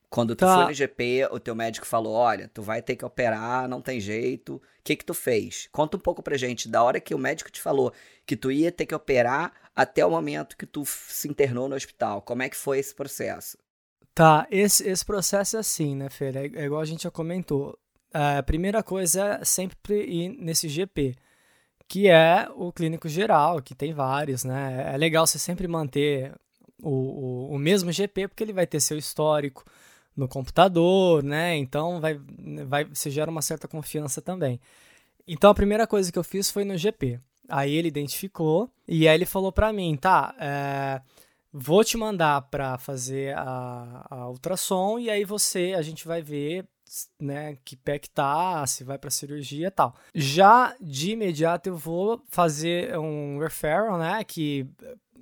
Quando 0.08 0.36
tu 0.36 0.40
tá. 0.40 0.54
foi 0.54 0.64
no 0.66 0.72
GP, 0.72 1.28
o 1.32 1.40
teu 1.40 1.54
médico 1.54 1.86
falou: 1.86 2.14
olha, 2.14 2.48
tu 2.54 2.62
vai 2.62 2.80
ter 2.80 2.96
que 2.96 3.04
operar, 3.04 3.68
não 3.68 3.82
tem 3.82 4.00
jeito. 4.00 4.56
O 4.56 4.62
que 4.84 4.96
que 4.96 5.04
tu 5.04 5.12
fez? 5.12 5.68
Conta 5.72 5.96
um 5.96 6.00
pouco 6.00 6.22
pra 6.22 6.36
gente, 6.36 6.68
da 6.68 6.82
hora 6.82 7.00
que 7.00 7.14
o 7.14 7.18
médico 7.18 7.50
te 7.50 7.60
falou 7.60 7.92
que 8.24 8.36
tu 8.36 8.50
ia 8.50 8.70
ter 8.70 8.86
que 8.86 8.94
operar 8.94 9.52
até 9.74 10.06
o 10.06 10.10
momento 10.10 10.56
que 10.56 10.64
tu 10.64 10.84
se 10.86 11.28
internou 11.28 11.68
no 11.68 11.74
hospital. 11.74 12.22
Como 12.22 12.42
é 12.42 12.48
que 12.48 12.56
foi 12.56 12.78
esse 12.78 12.94
processo? 12.94 13.58
Tá, 14.16 14.46
esse, 14.50 14.88
esse 14.88 15.04
processo 15.04 15.58
é 15.58 15.60
assim, 15.60 15.94
né, 15.94 16.08
Fer? 16.08 16.34
É, 16.38 16.46
é 16.46 16.64
igual 16.64 16.80
a 16.80 16.86
gente 16.86 17.02
já 17.02 17.10
comentou. 17.10 17.78
A 18.14 18.42
primeira 18.42 18.82
coisa 18.82 19.40
é 19.42 19.44
sempre 19.44 20.06
ir 20.06 20.30
nesse 20.40 20.70
GP, 20.70 21.14
que 21.86 22.08
é 22.08 22.48
o 22.56 22.72
clínico 22.72 23.10
geral, 23.10 23.60
que 23.60 23.74
tem 23.74 23.92
vários, 23.92 24.42
né? 24.42 24.90
É 24.94 24.96
legal 24.96 25.26
você 25.26 25.38
sempre 25.38 25.68
manter 25.68 26.32
o, 26.82 26.90
o, 26.90 27.54
o 27.56 27.58
mesmo 27.58 27.92
GP, 27.92 28.28
porque 28.28 28.42
ele 28.42 28.54
vai 28.54 28.66
ter 28.66 28.80
seu 28.80 28.96
histórico 28.96 29.62
no 30.16 30.26
computador, 30.26 31.22
né? 31.22 31.54
Então 31.54 32.00
vai, 32.00 32.18
vai, 32.66 32.84
você 32.86 33.10
gera 33.10 33.30
uma 33.30 33.42
certa 33.42 33.68
confiança 33.68 34.22
também. 34.22 34.58
Então 35.28 35.50
a 35.50 35.54
primeira 35.54 35.86
coisa 35.86 36.10
que 36.10 36.18
eu 36.18 36.24
fiz 36.24 36.50
foi 36.50 36.64
no 36.64 36.78
GP. 36.78 37.20
Aí 37.50 37.74
ele 37.74 37.88
identificou 37.88 38.70
e 38.88 39.06
aí 39.06 39.14
ele 39.14 39.26
falou 39.26 39.52
para 39.52 39.74
mim, 39.74 39.94
tá? 39.94 40.34
É, 40.40 41.02
Vou 41.58 41.82
te 41.82 41.96
mandar 41.96 42.42
para 42.42 42.76
fazer 42.76 43.34
a, 43.36 44.06
a 44.10 44.28
ultrassom 44.28 44.98
e 44.98 45.08
aí 45.08 45.24
você, 45.24 45.74
a 45.74 45.80
gente 45.80 46.06
vai 46.06 46.20
ver 46.20 46.66
né, 47.20 47.56
que 47.64 47.76
pé 47.76 47.98
que 47.98 48.10
tá, 48.10 48.66
se 48.66 48.84
vai 48.84 48.98
para 48.98 49.10
cirurgia 49.10 49.68
e 49.68 49.70
tal. 49.70 49.94
Já 50.14 50.76
de 50.80 51.12
imediato 51.12 51.68
eu 51.70 51.76
vou 51.76 52.22
fazer 52.28 52.98
um 52.98 53.38
referral, 53.38 53.98
né, 53.98 54.22
que 54.22 54.66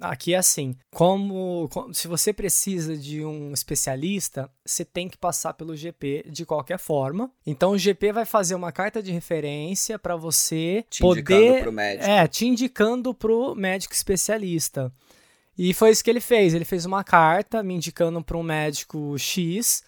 aqui 0.01 0.35
é 0.35 0.39
assim, 0.39 0.77
como, 0.91 1.71
se 1.93 2.09
você 2.09 2.33
precisa 2.33 2.97
de 2.97 3.25
um 3.25 3.53
especialista, 3.53 4.51
você 4.65 4.85
tem 4.85 5.09
que 5.09 5.17
passar 5.17 5.55
pelo 5.55 5.77
GP 5.77 6.25
de 6.29 6.45
qualquer 6.45 6.79
forma. 6.79 7.31
Então 7.47 7.73
o 7.73 7.79
GP 7.79 8.13
vai 8.13 8.25
fazer 8.25 8.55
uma 8.55 8.73
carta 8.73 9.03
de 9.03 9.13
referência 9.13 9.99
para 9.99 10.17
você 10.17 10.85
te 10.91 11.01
poder 11.01 11.63
pro 11.63 11.73
médico. 11.73 12.11
é, 12.11 12.27
te 12.27 12.45
indicando 12.45 13.15
pro 13.15 13.55
médico 13.55 13.95
especialista. 13.95 14.93
E 15.57 15.73
foi 15.73 15.91
isso 15.91 16.03
que 16.03 16.11
ele 16.11 16.21
fez. 16.21 16.55
Ele 16.55 16.65
fez 16.65 16.85
uma 16.85 17.05
carta 17.05 17.63
me 17.63 17.75
indicando 17.75 18.23
para 18.23 18.37
um 18.37 18.43
médico 18.43 19.17
X, 19.19 19.85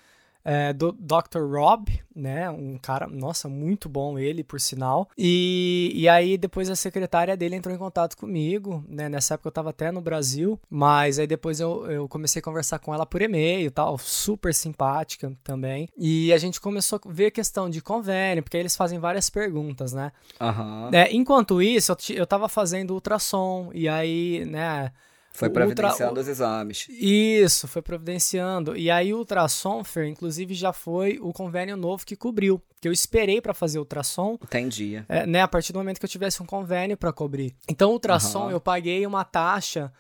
é, 0.48 0.72
do 0.72 0.92
Dr. 0.92 1.40
Rob, 1.50 1.88
né? 2.14 2.48
Um 2.48 2.78
cara, 2.78 3.08
nossa, 3.08 3.48
muito 3.48 3.88
bom 3.88 4.16
ele, 4.16 4.44
por 4.44 4.60
sinal. 4.60 5.08
E, 5.18 5.90
e 5.92 6.08
aí 6.08 6.38
depois 6.38 6.70
a 6.70 6.76
secretária 6.76 7.36
dele 7.36 7.56
entrou 7.56 7.74
em 7.74 7.78
contato 7.78 8.16
comigo, 8.16 8.84
né? 8.88 9.08
Nessa 9.08 9.34
época 9.34 9.48
eu 9.48 9.50
estava 9.50 9.70
até 9.70 9.90
no 9.90 10.00
Brasil, 10.00 10.56
mas 10.70 11.18
aí 11.18 11.26
depois 11.26 11.58
eu, 11.58 11.90
eu 11.90 12.08
comecei 12.08 12.38
a 12.38 12.42
conversar 12.44 12.78
com 12.78 12.94
ela 12.94 13.04
por 13.04 13.20
e-mail 13.20 13.72
tal, 13.72 13.98
super 13.98 14.54
simpática 14.54 15.32
também. 15.42 15.88
E 15.98 16.32
a 16.32 16.38
gente 16.38 16.60
começou 16.60 17.00
a 17.04 17.08
ver 17.10 17.26
a 17.26 17.30
questão 17.32 17.68
de 17.68 17.80
convênio, 17.80 18.44
porque 18.44 18.56
aí 18.56 18.62
eles 18.62 18.76
fazem 18.76 19.00
várias 19.00 19.28
perguntas, 19.28 19.92
né? 19.92 20.12
Uhum. 20.40 20.90
É, 20.92 21.12
enquanto 21.12 21.60
isso, 21.60 21.90
eu, 21.90 22.18
eu 22.18 22.26
tava 22.26 22.48
fazendo 22.48 22.94
ultrassom, 22.94 23.70
e 23.74 23.88
aí, 23.88 24.44
né? 24.46 24.92
Foi 25.36 25.50
providenciando 25.50 26.12
ultra... 26.12 26.22
os 26.22 26.28
exames. 26.28 26.86
Isso, 26.88 27.68
foi 27.68 27.82
providenciando. 27.82 28.76
E 28.76 28.90
aí 28.90 29.12
o 29.12 29.18
ultrassom, 29.18 29.84
Fer, 29.84 30.06
inclusive 30.06 30.54
já 30.54 30.72
foi 30.72 31.18
o 31.20 31.32
convênio 31.32 31.76
novo 31.76 32.06
que 32.06 32.16
cobriu. 32.16 32.60
Que 32.80 32.88
eu 32.88 32.92
esperei 32.92 33.40
para 33.40 33.52
fazer 33.52 33.78
ultrassom. 33.78 34.38
Entendi. 34.42 35.04
É, 35.08 35.26
né, 35.26 35.42
a 35.42 35.48
partir 35.48 35.72
do 35.72 35.78
momento 35.78 35.98
que 35.98 36.06
eu 36.06 36.10
tivesse 36.10 36.42
um 36.42 36.46
convênio 36.46 36.96
para 36.96 37.12
cobrir. 37.12 37.54
Então, 37.68 37.92
ultrassom, 37.92 38.44
uhum. 38.44 38.50
eu 38.50 38.60
paguei 38.60 39.06
uma 39.06 39.24
taxa. 39.24 39.92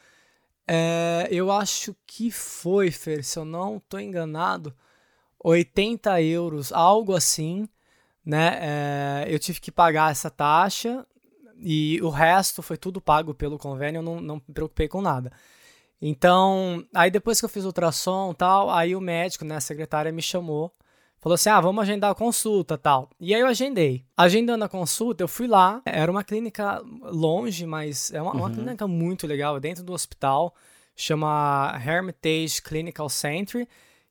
É, 0.66 1.28
eu 1.30 1.52
acho 1.52 1.94
que 2.06 2.30
foi, 2.30 2.90
Fer, 2.90 3.22
se 3.22 3.38
eu 3.38 3.44
não 3.44 3.80
tô 3.88 3.98
enganado, 3.98 4.74
80 5.44 6.20
euros, 6.22 6.72
algo 6.72 7.14
assim. 7.14 7.68
Né? 8.24 8.58
É, 8.60 9.26
eu 9.28 9.38
tive 9.38 9.60
que 9.60 9.70
pagar 9.70 10.10
essa 10.10 10.30
taxa 10.30 11.06
e 11.60 12.00
o 12.02 12.08
resto 12.08 12.62
foi 12.62 12.76
tudo 12.76 13.00
pago 13.00 13.34
pelo 13.34 13.58
convênio, 13.58 13.98
eu 13.98 14.02
não, 14.02 14.20
não 14.20 14.36
me 14.36 14.54
preocupei 14.54 14.88
com 14.88 15.00
nada. 15.00 15.32
Então, 16.00 16.84
aí 16.94 17.10
depois 17.10 17.38
que 17.38 17.44
eu 17.44 17.48
fiz 17.48 17.64
o 17.64 17.68
ultrassom 17.68 18.34
tal, 18.34 18.70
aí 18.70 18.94
o 18.94 19.00
médico, 19.00 19.44
né, 19.44 19.56
a 19.56 19.60
secretária 19.60 20.12
me 20.12 20.20
chamou, 20.20 20.72
falou 21.18 21.34
assim: 21.34 21.48
ah, 21.48 21.60
vamos 21.60 21.82
agendar 21.82 22.10
a 22.10 22.14
consulta 22.14 22.76
tal. 22.76 23.10
E 23.18 23.34
aí 23.34 23.40
eu 23.40 23.46
agendei. 23.46 24.04
Agendando 24.16 24.64
a 24.64 24.68
consulta, 24.68 25.24
eu 25.24 25.28
fui 25.28 25.46
lá, 25.46 25.80
era 25.84 26.10
uma 26.10 26.22
clínica 26.22 26.82
longe, 27.02 27.64
mas 27.66 28.12
é 28.12 28.20
uma, 28.20 28.32
uhum. 28.32 28.40
uma 28.40 28.50
clínica 28.50 28.86
muito 28.86 29.26
legal, 29.26 29.58
dentro 29.58 29.82
do 29.82 29.92
hospital, 29.92 30.54
chama 30.94 31.72
Hermitage 31.84 32.60
Clinical 32.62 33.08
Center 33.08 33.66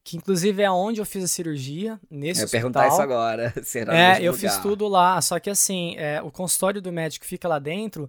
que 0.05 0.15
inclusive 0.17 0.61
é 0.61 0.69
onde 0.71 1.01
eu 1.01 1.05
fiz 1.05 1.23
a 1.23 1.27
cirurgia, 1.27 1.99
nesse 2.09 2.39
eu 2.41 2.45
hospital. 2.45 2.61
perguntar 2.71 2.87
isso 2.87 3.01
agora, 3.01 3.51
será 3.65 3.93
É, 3.97 4.19
eu 4.21 4.31
lugar. 4.31 4.39
fiz 4.39 4.57
tudo 4.59 4.87
lá, 4.87 5.19
só 5.19 5.39
que 5.39 5.49
assim, 5.49 5.95
é, 5.97 6.21
o 6.21 6.29
consultório 6.31 6.79
do 6.81 6.91
médico 6.91 7.25
fica 7.25 7.47
lá 7.47 7.57
dentro 7.59 8.07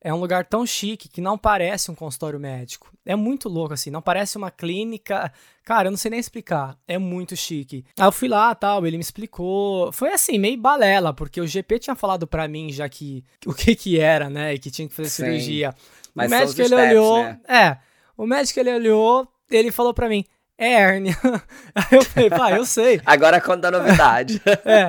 é 0.00 0.12
um 0.14 0.18
lugar 0.18 0.44
tão 0.46 0.64
chique 0.66 1.08
que 1.08 1.20
não 1.20 1.36
parece 1.38 1.90
um 1.90 1.94
consultório 1.94 2.38
médico. 2.38 2.92
É 3.06 3.14
muito 3.14 3.48
louco, 3.48 3.74
assim, 3.74 3.88
não 3.90 4.02
parece 4.02 4.36
uma 4.36 4.50
clínica. 4.50 5.32
Cara, 5.64 5.86
eu 5.88 5.90
não 5.92 5.96
sei 5.98 6.10
nem 6.10 6.18
explicar. 6.18 6.76
É 6.88 6.98
muito 6.98 7.36
chique. 7.36 7.84
Aí 7.98 8.06
eu 8.06 8.10
fui 8.12 8.26
lá 8.28 8.52
tal, 8.54 8.84
ele 8.84 8.96
me 8.96 9.02
explicou. 9.02 9.92
Foi 9.92 10.12
assim, 10.12 10.38
meio 10.38 10.56
balela, 10.58 11.12
porque 11.12 11.40
o 11.40 11.46
GP 11.46 11.78
tinha 11.78 11.94
falado 11.94 12.26
para 12.26 12.48
mim 12.48 12.72
já 12.72 12.88
que 12.88 13.24
o 13.46 13.54
que 13.54 13.76
que 13.76 13.98
era, 14.00 14.28
né? 14.28 14.54
E 14.54 14.58
que 14.58 14.70
tinha 14.72 14.88
que 14.88 14.94
fazer 14.94 15.08
Sim. 15.08 15.24
cirurgia. 15.24 15.72
Mas 16.14 16.26
o 16.26 16.30
médico 16.34 16.60
ele 16.60 16.68
steps, 16.68 16.90
olhou. 16.90 17.22
Né? 17.22 17.40
É. 17.48 17.76
O 18.16 18.26
médico 18.26 18.58
ele 18.58 18.72
olhou, 18.74 19.28
ele 19.50 19.70
falou 19.70 19.94
para 19.94 20.08
mim: 20.08 20.24
é 20.62 20.72
hérnia. 20.72 21.16
Aí 21.74 21.98
eu 21.98 22.04
falei, 22.04 22.30
pá, 22.30 22.52
eu 22.52 22.64
sei. 22.64 23.00
Agora 23.06 23.40
conta 23.40 23.68
a 23.68 23.70
novidade. 23.70 24.40
É. 24.64 24.88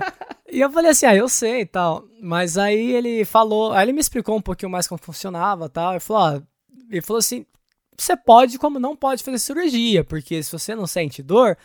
E 0.51 0.61
eu 0.61 0.71
falei 0.71 0.91
assim, 0.91 1.07
ah, 1.07 1.15
eu 1.15 1.27
sei 1.27 1.61
e 1.61 1.65
tal. 1.65 2.05
Mas 2.21 2.59
aí 2.59 2.91
ele 2.91 3.25
falou, 3.25 3.71
aí 3.71 3.85
ele 3.85 3.93
me 3.93 3.99
explicou 3.99 4.37
um 4.37 4.41
pouquinho 4.41 4.71
mais 4.71 4.87
como 4.87 4.99
funcionava 5.01 5.65
e 5.65 5.69
tal. 5.69 5.91
Ele 5.93 5.99
falou, 5.99 6.21
ó, 6.21 6.41
ele 6.91 7.01
falou 7.01 7.17
assim, 7.17 7.43
você 7.97 8.15
pode 8.15 8.59
como 8.59 8.79
não 8.79 8.95
pode 8.95 9.23
fazer 9.23 9.39
cirurgia, 9.39 10.03
porque 10.03 10.43
se 10.43 10.51
você 10.51 10.75
não 10.75 10.85
sente 10.85 11.23
dor, 11.23 11.57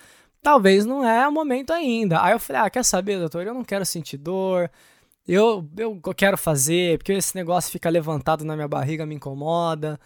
talvez 0.42 0.86
não 0.86 1.06
é 1.06 1.28
o 1.28 1.32
momento 1.32 1.70
ainda. 1.70 2.22
Aí 2.22 2.32
eu 2.32 2.38
falei, 2.38 2.62
ah, 2.62 2.70
quer 2.70 2.82
saber, 2.82 3.18
doutor, 3.18 3.46
eu 3.46 3.52
não 3.52 3.62
quero 3.64 3.84
sentir 3.84 4.16
dor, 4.16 4.70
eu, 5.26 5.68
eu 5.76 6.00
quero 6.16 6.38
fazer, 6.38 6.96
porque 6.96 7.12
esse 7.12 7.36
negócio 7.36 7.70
fica 7.70 7.90
levantado 7.90 8.42
na 8.42 8.54
minha 8.56 8.68
barriga, 8.68 9.04
me 9.04 9.16
incomoda. 9.16 10.00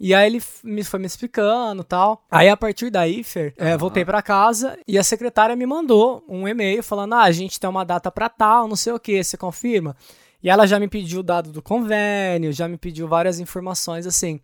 E 0.00 0.14
aí 0.14 0.26
ele 0.26 0.42
me, 0.62 0.84
foi 0.84 1.00
me 1.00 1.06
explicando 1.06 1.82
tal. 1.82 2.24
Aí 2.30 2.48
a 2.48 2.56
partir 2.56 2.88
daí, 2.88 3.24
Fer, 3.24 3.52
é, 3.56 3.76
voltei 3.76 4.04
para 4.04 4.22
casa 4.22 4.78
e 4.86 4.96
a 4.96 5.02
secretária 5.02 5.56
me 5.56 5.66
mandou 5.66 6.24
um 6.28 6.46
e-mail 6.46 6.82
falando: 6.82 7.14
ah, 7.14 7.22
a 7.22 7.32
gente 7.32 7.58
tem 7.58 7.68
uma 7.68 7.84
data 7.84 8.10
para 8.10 8.28
tal, 8.28 8.68
não 8.68 8.76
sei 8.76 8.92
o 8.92 9.00
que, 9.00 9.22
você 9.22 9.36
confirma? 9.36 9.96
E 10.40 10.48
ela 10.48 10.66
já 10.66 10.78
me 10.78 10.86
pediu 10.86 11.20
o 11.20 11.22
dado 11.22 11.50
do 11.50 11.60
convênio, 11.60 12.52
já 12.52 12.68
me 12.68 12.78
pediu 12.78 13.08
várias 13.08 13.40
informações 13.40 14.06
assim. 14.06 14.40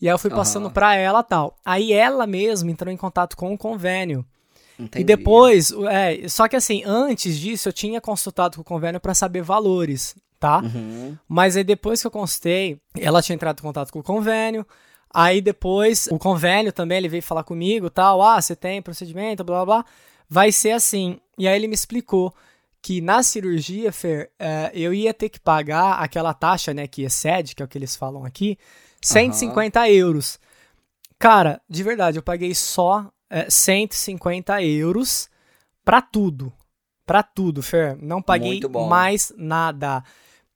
E 0.00 0.08
aí 0.08 0.14
eu 0.14 0.18
fui 0.18 0.30
passando 0.30 0.66
uhum. 0.66 0.72
para 0.72 0.94
ela 0.96 1.22
tal. 1.22 1.56
Aí 1.64 1.92
ela 1.92 2.26
mesma 2.26 2.70
entrou 2.70 2.92
em 2.92 2.96
contato 2.96 3.36
com 3.36 3.52
o 3.52 3.58
convênio. 3.58 4.24
Entendi. 4.78 5.02
E 5.02 5.04
depois, 5.04 5.72
é, 5.88 6.26
só 6.28 6.48
que 6.48 6.56
assim, 6.56 6.82
antes 6.84 7.38
disso 7.38 7.68
eu 7.68 7.72
tinha 7.72 8.00
consultado 8.00 8.56
com 8.56 8.62
o 8.62 8.64
convênio 8.64 9.00
para 9.00 9.14
saber 9.14 9.42
valores, 9.42 10.16
tá? 10.40 10.60
Uhum. 10.60 11.16
Mas 11.28 11.56
aí 11.56 11.62
depois 11.62 12.00
que 12.00 12.06
eu 12.06 12.10
consultei, 12.10 12.78
ela 12.98 13.22
tinha 13.22 13.34
entrado 13.34 13.60
em 13.60 13.62
contato 13.62 13.92
com 13.92 14.00
o 14.00 14.02
convênio, 14.02 14.66
Aí 15.14 15.40
depois, 15.40 16.08
o 16.10 16.18
convênio 16.18 16.72
também, 16.72 16.98
ele 16.98 17.08
veio 17.08 17.22
falar 17.22 17.44
comigo, 17.44 17.88
tal, 17.88 18.20
ah, 18.20 18.42
você 18.42 18.56
tem 18.56 18.82
procedimento, 18.82 19.44
blá, 19.44 19.64
blá, 19.64 19.76
blá. 19.82 19.84
Vai 20.28 20.50
ser 20.50 20.72
assim. 20.72 21.20
E 21.38 21.46
aí 21.46 21.54
ele 21.54 21.68
me 21.68 21.74
explicou 21.74 22.34
que 22.82 23.00
na 23.00 23.22
cirurgia, 23.22 23.92
Fer, 23.92 24.32
é, 24.38 24.72
eu 24.74 24.92
ia 24.92 25.14
ter 25.14 25.28
que 25.28 25.38
pagar 25.38 26.00
aquela 26.00 26.34
taxa, 26.34 26.74
né, 26.74 26.88
que 26.88 27.02
excede, 27.02 27.54
que 27.54 27.62
é 27.62 27.64
o 27.64 27.68
que 27.68 27.78
eles 27.78 27.94
falam 27.94 28.24
aqui, 28.24 28.58
150 29.00 29.80
uhum. 29.80 29.86
euros. 29.86 30.40
Cara, 31.16 31.62
de 31.70 31.82
verdade, 31.84 32.18
eu 32.18 32.22
paguei 32.22 32.52
só 32.52 33.08
é, 33.30 33.48
150 33.48 34.60
euros 34.62 35.30
pra 35.84 36.02
tudo. 36.02 36.52
Pra 37.06 37.22
tudo, 37.22 37.62
Fer. 37.62 37.96
Não 38.02 38.20
paguei 38.20 38.60
mais 38.88 39.32
nada. 39.36 40.02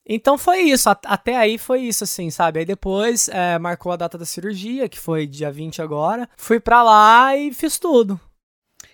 Então 0.08 0.38
foi 0.38 0.60
isso, 0.62 0.88
até 0.88 1.36
aí 1.36 1.58
foi 1.58 1.82
isso, 1.82 2.02
assim, 2.04 2.30
sabe? 2.30 2.60
Aí 2.60 2.64
depois 2.64 3.28
é, 3.28 3.58
marcou 3.58 3.92
a 3.92 3.96
data 3.96 4.16
da 4.16 4.24
cirurgia, 4.24 4.88
que 4.88 4.98
foi 4.98 5.26
dia 5.26 5.52
20 5.52 5.82
agora. 5.82 6.26
Fui 6.36 6.58
pra 6.58 6.82
lá 6.82 7.36
e 7.36 7.52
fiz 7.52 7.78
tudo. 7.78 8.18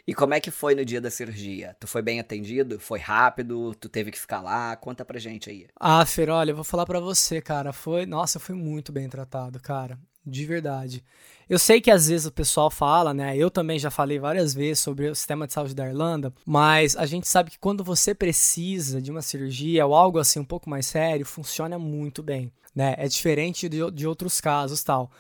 E 0.06 0.12
como 0.12 0.35
é 0.35 0.40
que 0.40 0.50
foi 0.50 0.75
no 0.75 0.85
dia 0.85 1.00
da 1.00 1.11
cirurgia? 1.11 1.76
Tu 1.80 1.87
foi 1.87 2.02
bem 2.02 2.21
atendido? 2.21 2.78
Foi 2.78 2.99
rápido? 2.99 3.75
Tu 3.76 3.88
teve 3.88 4.11
que 4.11 4.18
ficar 4.18 4.42
lá? 4.42 4.76
Conta 4.76 5.04
pra 5.04 5.18
gente 5.18 5.49
aí. 5.49 5.66
Ah, 5.80 6.04
Fer, 6.04 6.28
olha, 6.28 6.50
eu 6.50 6.56
vou 6.56 6.64
falar 6.64 6.85
pra 6.85 7.00
você, 7.00 7.40
cara. 7.40 7.73
Foi. 7.73 8.04
Nossa, 8.04 8.37
eu 8.37 8.40
fui 8.40 8.54
muito 8.54 8.92
bem 8.92 9.09
tratado, 9.09 9.59
cara. 9.61 9.99
De 10.26 10.45
verdade. 10.47 11.04
Eu 11.49 11.59
sei 11.59 11.81
que 11.81 11.90
às 11.90 12.09
vezes 12.09 12.26
o 12.26 12.33
pessoal 12.33 12.71
fala, 12.71 13.12
né? 13.12 13.37
Eu 13.37 13.50
também 13.50 13.78
já 13.78 13.90
falei 13.90 14.19
várias 14.19 14.54
vezes 14.54 14.78
sobre 14.78 15.09
o 15.09 15.14
sistema 15.14 15.47
de 15.47 15.52
saúde 15.52 15.75
da 15.75 15.87
Irlanda, 15.87 16.33
mas 16.47 16.97
a 16.97 17.04
gente 17.04 17.28
sabe 17.28 17.50
que 17.50 17.59
quando 17.59 17.85
você 17.85 18.14
precisa 18.14 19.00
de 19.02 19.11
uma 19.11 19.21
cirurgia 19.21 19.85
ou 19.85 19.95
algo 19.95 20.19
assim 20.19 20.38
um 20.38 20.45
pouco 20.45 20.71
mais 20.71 20.87
sério, 20.87 21.26
funciona 21.26 21.78
muito 21.78 22.23
bem, 22.23 22.50
né? 22.75 22.95
É 22.97 23.07
diferente 23.07 23.69
de, 23.69 23.90
de 23.90 24.07
outros 24.07 24.40
casos, 24.40 24.83
tal. 24.83 25.11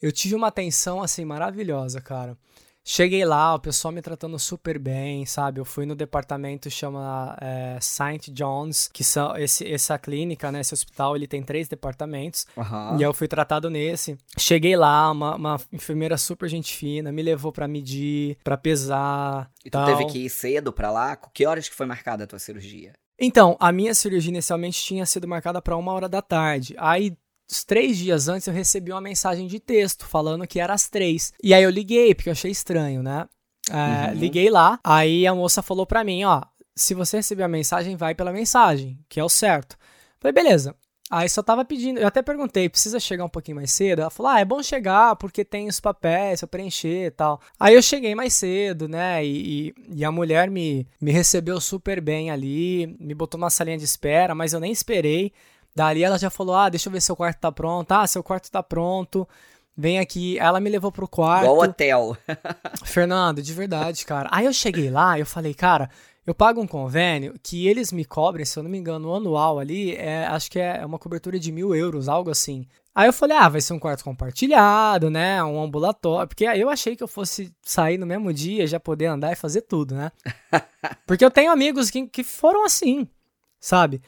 Eu 0.00 0.10
tive 0.10 0.34
uma 0.34 0.48
atenção 0.48 1.02
assim 1.02 1.24
maravilhosa, 1.24 2.00
cara. 2.00 2.36
Cheguei 2.86 3.24
lá, 3.24 3.54
o 3.54 3.58
pessoal 3.58 3.90
me 3.90 4.02
tratando 4.02 4.38
super 4.38 4.78
bem, 4.78 5.24
sabe? 5.24 5.58
Eu 5.58 5.64
fui 5.64 5.86
no 5.86 5.94
departamento 5.94 6.70
chama 6.70 7.34
é, 7.40 7.78
St. 7.80 8.30
John's, 8.30 8.88
que 8.92 9.02
são 9.02 9.34
esse, 9.38 9.66
essa 9.66 9.98
clínica, 9.98 10.52
né? 10.52 10.60
Esse 10.60 10.74
hospital, 10.74 11.16
ele 11.16 11.26
tem 11.26 11.42
três 11.42 11.66
departamentos. 11.66 12.46
Uhum. 12.54 12.98
E 12.98 13.02
eu 13.02 13.14
fui 13.14 13.26
tratado 13.26 13.70
nesse. 13.70 14.18
Cheguei 14.38 14.76
lá, 14.76 15.10
uma, 15.10 15.34
uma 15.34 15.60
enfermeira 15.72 16.18
super 16.18 16.46
gente 16.46 16.76
fina, 16.76 17.10
me 17.10 17.22
levou 17.22 17.50
para 17.50 17.66
medir, 17.66 18.36
para 18.44 18.58
pesar. 18.58 19.50
E 19.64 19.70
tu 19.70 19.72
tal. 19.72 19.86
teve 19.86 20.04
que 20.12 20.18
ir 20.26 20.28
cedo 20.28 20.70
para 20.70 20.90
lá? 20.90 21.16
Que 21.16 21.46
horas 21.46 21.66
que 21.66 21.74
foi 21.74 21.86
marcada 21.86 22.24
a 22.24 22.26
tua 22.26 22.38
cirurgia? 22.38 22.92
Então, 23.18 23.56
a 23.60 23.70
minha 23.72 23.94
cirurgia 23.94 24.30
inicialmente 24.30 24.82
tinha 24.82 25.06
sido 25.06 25.26
marcada 25.26 25.62
para 25.62 25.76
uma 25.76 25.92
hora 25.92 26.08
da 26.08 26.20
tarde. 26.20 26.74
Aí 26.76 27.16
três 27.62 27.98
dias 27.98 28.26
antes 28.26 28.48
eu 28.48 28.54
recebi 28.54 28.90
uma 28.90 29.00
mensagem 29.00 29.46
de 29.46 29.60
texto 29.60 30.06
falando 30.06 30.46
que 30.46 30.58
era 30.58 30.72
às 30.72 30.88
três. 30.88 31.32
E 31.42 31.52
aí 31.52 31.62
eu 31.62 31.70
liguei, 31.70 32.14
porque 32.14 32.30
eu 32.30 32.32
achei 32.32 32.50
estranho, 32.50 33.02
né? 33.02 33.28
É, 33.70 34.08
uhum. 34.08 34.18
Liguei 34.18 34.50
lá, 34.50 34.80
aí 34.82 35.26
a 35.26 35.34
moça 35.34 35.62
falou 35.62 35.86
pra 35.86 36.04
mim, 36.04 36.24
ó, 36.24 36.42
se 36.74 36.94
você 36.94 37.18
receber 37.18 37.44
a 37.44 37.48
mensagem, 37.48 37.96
vai 37.96 38.14
pela 38.14 38.32
mensagem, 38.32 38.98
que 39.08 39.20
é 39.20 39.24
o 39.24 39.28
certo. 39.28 39.76
Falei, 40.18 40.32
beleza. 40.32 40.74
Aí 41.10 41.28
só 41.28 41.42
tava 41.42 41.64
pedindo, 41.64 42.00
eu 42.00 42.06
até 42.06 42.22
perguntei, 42.22 42.68
precisa 42.68 42.98
chegar 42.98 43.24
um 43.24 43.28
pouquinho 43.28 43.56
mais 43.56 43.70
cedo? 43.70 44.00
Ela 44.00 44.10
falou, 44.10 44.32
ah, 44.32 44.40
é 44.40 44.44
bom 44.44 44.62
chegar 44.62 45.14
porque 45.16 45.44
tem 45.44 45.68
os 45.68 45.78
papéis 45.78 46.40
pra 46.40 46.48
preencher 46.48 47.06
e 47.06 47.10
tal. 47.10 47.40
Aí 47.60 47.74
eu 47.74 47.82
cheguei 47.82 48.14
mais 48.14 48.32
cedo, 48.32 48.88
né, 48.88 49.24
e, 49.24 49.68
e, 49.68 49.74
e, 49.98 50.04
a 50.04 50.10
mulher 50.10 50.50
me, 50.50 50.88
me 51.00 51.12
recebeu 51.12 51.60
super 51.60 52.00
bem 52.00 52.30
ali, 52.30 52.96
me 52.98 53.14
botou 53.14 53.38
numa 53.38 53.50
salinha 53.50 53.76
de 53.76 53.84
espera, 53.84 54.34
mas 54.34 54.54
eu 54.54 54.60
nem 54.60 54.72
esperei. 54.72 55.32
Dali 55.74 56.02
ela 56.02 56.18
já 56.18 56.30
falou: 56.30 56.54
Ah, 56.54 56.68
deixa 56.68 56.88
eu 56.88 56.92
ver 56.92 57.00
se 57.00 57.06
seu 57.06 57.16
quarto 57.16 57.38
tá 57.38 57.50
pronto. 57.50 57.90
Ah, 57.92 58.06
seu 58.06 58.22
quarto 58.22 58.50
tá 58.50 58.62
pronto. 58.62 59.28
Vem 59.76 59.98
aqui. 59.98 60.38
Ela 60.38 60.60
me 60.60 60.70
levou 60.70 60.92
pro 60.92 61.08
quarto. 61.08 61.44
Igual 61.44 61.68
hotel. 61.68 62.16
Fernando, 62.84 63.42
de 63.42 63.52
verdade, 63.52 64.04
cara. 64.04 64.28
Aí 64.32 64.46
eu 64.46 64.52
cheguei 64.52 64.90
lá 64.90 65.18
eu 65.18 65.26
falei, 65.26 65.52
cara, 65.52 65.90
eu 66.26 66.34
pago 66.34 66.60
um 66.60 66.66
convênio 66.66 67.34
que 67.42 67.66
eles 67.66 67.92
me 67.92 68.04
cobrem, 68.04 68.46
se 68.46 68.58
eu 68.58 68.62
não 68.62 68.70
me 68.70 68.78
engano, 68.78 69.14
anual 69.14 69.58
ali, 69.58 69.94
é, 69.94 70.24
acho 70.26 70.50
que 70.50 70.58
é 70.58 70.84
uma 70.84 70.98
cobertura 70.98 71.38
de 71.38 71.52
mil 71.52 71.74
euros, 71.74 72.08
algo 72.08 72.30
assim. 72.30 72.66
Aí 72.94 73.08
eu 73.08 73.12
falei, 73.12 73.36
ah, 73.36 73.48
vai 73.48 73.60
ser 73.60 73.72
um 73.72 73.78
quarto 73.78 74.04
compartilhado, 74.04 75.10
né? 75.10 75.42
Um 75.42 75.60
ambulatório. 75.60 76.28
Porque 76.28 76.46
aí 76.46 76.60
eu 76.60 76.70
achei 76.70 76.94
que 76.94 77.02
eu 77.02 77.08
fosse 77.08 77.52
sair 77.60 77.98
no 77.98 78.06
mesmo 78.06 78.32
dia, 78.32 78.66
já 78.66 78.78
poder 78.78 79.06
andar 79.06 79.32
e 79.32 79.36
fazer 79.36 79.62
tudo, 79.62 79.96
né? 79.96 80.12
Porque 81.04 81.24
eu 81.24 81.30
tenho 81.30 81.50
amigos 81.50 81.90
que, 81.90 82.06
que 82.06 82.22
foram 82.22 82.64
assim, 82.64 83.06
sabe? 83.60 84.00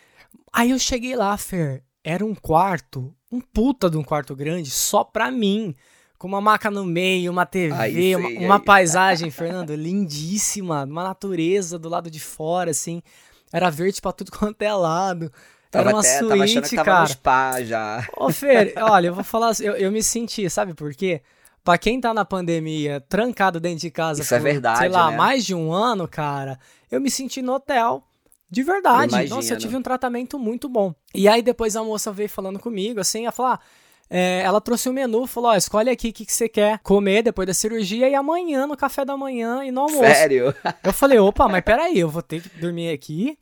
Aí 0.52 0.70
eu 0.70 0.78
cheguei 0.78 1.14
lá, 1.16 1.36
Fer, 1.36 1.82
era 2.02 2.24
um 2.24 2.34
quarto, 2.34 3.14
um 3.30 3.40
puta 3.40 3.90
de 3.90 3.96
um 3.96 4.02
quarto 4.02 4.34
grande, 4.34 4.70
só 4.70 5.04
pra 5.04 5.30
mim. 5.30 5.74
Com 6.18 6.28
uma 6.28 6.40
maca 6.40 6.70
no 6.70 6.82
meio, 6.82 7.30
uma 7.30 7.44
TV, 7.44 7.74
aí, 7.74 8.16
uma, 8.16 8.28
uma 8.46 8.60
paisagem, 8.60 9.30
Fernando, 9.30 9.74
lindíssima, 9.74 10.84
uma 10.84 11.04
natureza 11.04 11.78
do 11.78 11.90
lado 11.90 12.10
de 12.10 12.18
fora, 12.18 12.70
assim. 12.70 13.02
Era 13.52 13.68
verde 13.68 14.00
pra 14.00 14.12
tudo 14.12 14.30
quanto 14.32 14.62
é 14.62 14.72
lado. 14.72 15.30
Era 15.72 15.90
uma 15.90 16.00
até, 16.00 16.18
suíte, 16.18 16.74
tava 16.76 16.84
cara. 16.84 17.00
No 17.02 17.08
spa 17.08 17.62
já. 17.62 18.08
Ô, 18.16 18.30
Fer, 18.30 18.72
olha, 18.78 19.08
eu 19.08 19.14
vou 19.14 19.24
falar 19.24 19.48
assim, 19.48 19.64
eu, 19.64 19.74
eu 19.74 19.92
me 19.92 20.02
senti, 20.02 20.48
sabe 20.48 20.72
por 20.72 20.94
quê? 20.94 21.20
Pra 21.62 21.76
quem 21.76 22.00
tá 22.00 22.14
na 22.14 22.24
pandemia, 22.24 23.04
trancado 23.08 23.58
dentro 23.58 23.80
de 23.80 23.90
casa 23.90 24.22
Isso 24.22 24.34
é 24.34 24.38
por, 24.38 24.46
é 24.46 24.52
verdade, 24.52 24.78
sei 24.78 24.88
lá, 24.88 25.10
né? 25.10 25.16
mais 25.16 25.44
de 25.44 25.54
um 25.54 25.72
ano, 25.72 26.06
cara, 26.06 26.58
eu 26.90 27.00
me 27.00 27.10
senti 27.10 27.42
no 27.42 27.54
hotel. 27.54 28.02
De 28.48 28.62
verdade. 28.62 29.12
Imagino. 29.12 29.36
Nossa, 29.36 29.54
eu 29.54 29.58
tive 29.58 29.76
um 29.76 29.82
tratamento 29.82 30.38
muito 30.38 30.68
bom. 30.68 30.94
E 31.14 31.28
aí 31.28 31.42
depois 31.42 31.76
a 31.76 31.82
moça 31.82 32.12
veio 32.12 32.28
falando 32.28 32.58
comigo, 32.58 33.00
assim, 33.00 33.24
ela 33.24 33.32
falou: 33.32 33.52
ah, 33.52 33.60
é, 34.08 34.42
ela 34.42 34.60
trouxe 34.60 34.88
o 34.88 34.92
um 34.92 34.94
menu, 34.94 35.26
falou: 35.26 35.50
ó, 35.50 35.56
escolhe 35.56 35.90
aqui 35.90 36.10
o 36.10 36.12
que, 36.12 36.24
que 36.24 36.32
você 36.32 36.48
quer 36.48 36.78
comer 36.80 37.22
depois 37.22 37.46
da 37.46 37.54
cirurgia 37.54 38.08
e 38.08 38.14
amanhã, 38.14 38.66
no 38.66 38.76
café 38.76 39.04
da 39.04 39.16
manhã 39.16 39.64
e 39.64 39.70
no 39.70 39.82
almoço. 39.82 40.00
Sério? 40.00 40.54
Eu 40.82 40.92
falei: 40.92 41.18
opa, 41.18 41.48
mas 41.48 41.62
peraí, 41.62 41.98
eu 41.98 42.08
vou 42.08 42.22
ter 42.22 42.40
que 42.40 42.48
dormir 42.60 42.90
aqui. 42.90 43.36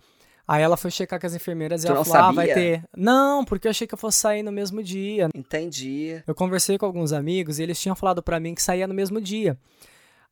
Aí 0.47 0.63
ela 0.63 0.77
foi 0.77 0.91
checar 0.91 1.19
com 1.19 1.27
as 1.27 1.35
enfermeiras 1.35 1.85
e 1.85 1.87
tu 1.87 1.93
ela 1.93 2.05
falou: 2.05 2.13
sabia? 2.13 2.29
ah, 2.29 2.33
vai 2.33 2.55
ter. 2.55 2.85
Não, 2.97 3.45
porque 3.45 3.67
eu 3.67 3.71
achei 3.71 3.87
que 3.87 3.95
eu 3.95 3.99
fosse 3.99 4.19
sair 4.19 4.43
no 4.43 4.53
mesmo 4.53 4.83
dia. 4.83 5.29
Entendi. 5.35 6.23
Eu 6.27 6.35
conversei 6.35 6.79
com 6.79 6.87
alguns 6.87 7.13
amigos 7.13 7.59
e 7.59 7.63
eles 7.63 7.81
tinham 7.81 7.97
falado 7.97 8.23
para 8.23 8.41
mim 8.41 8.55
que 8.55 8.63
saía 8.63 8.87
no 8.87 8.95
mesmo 8.95 9.21
dia. 9.21 9.59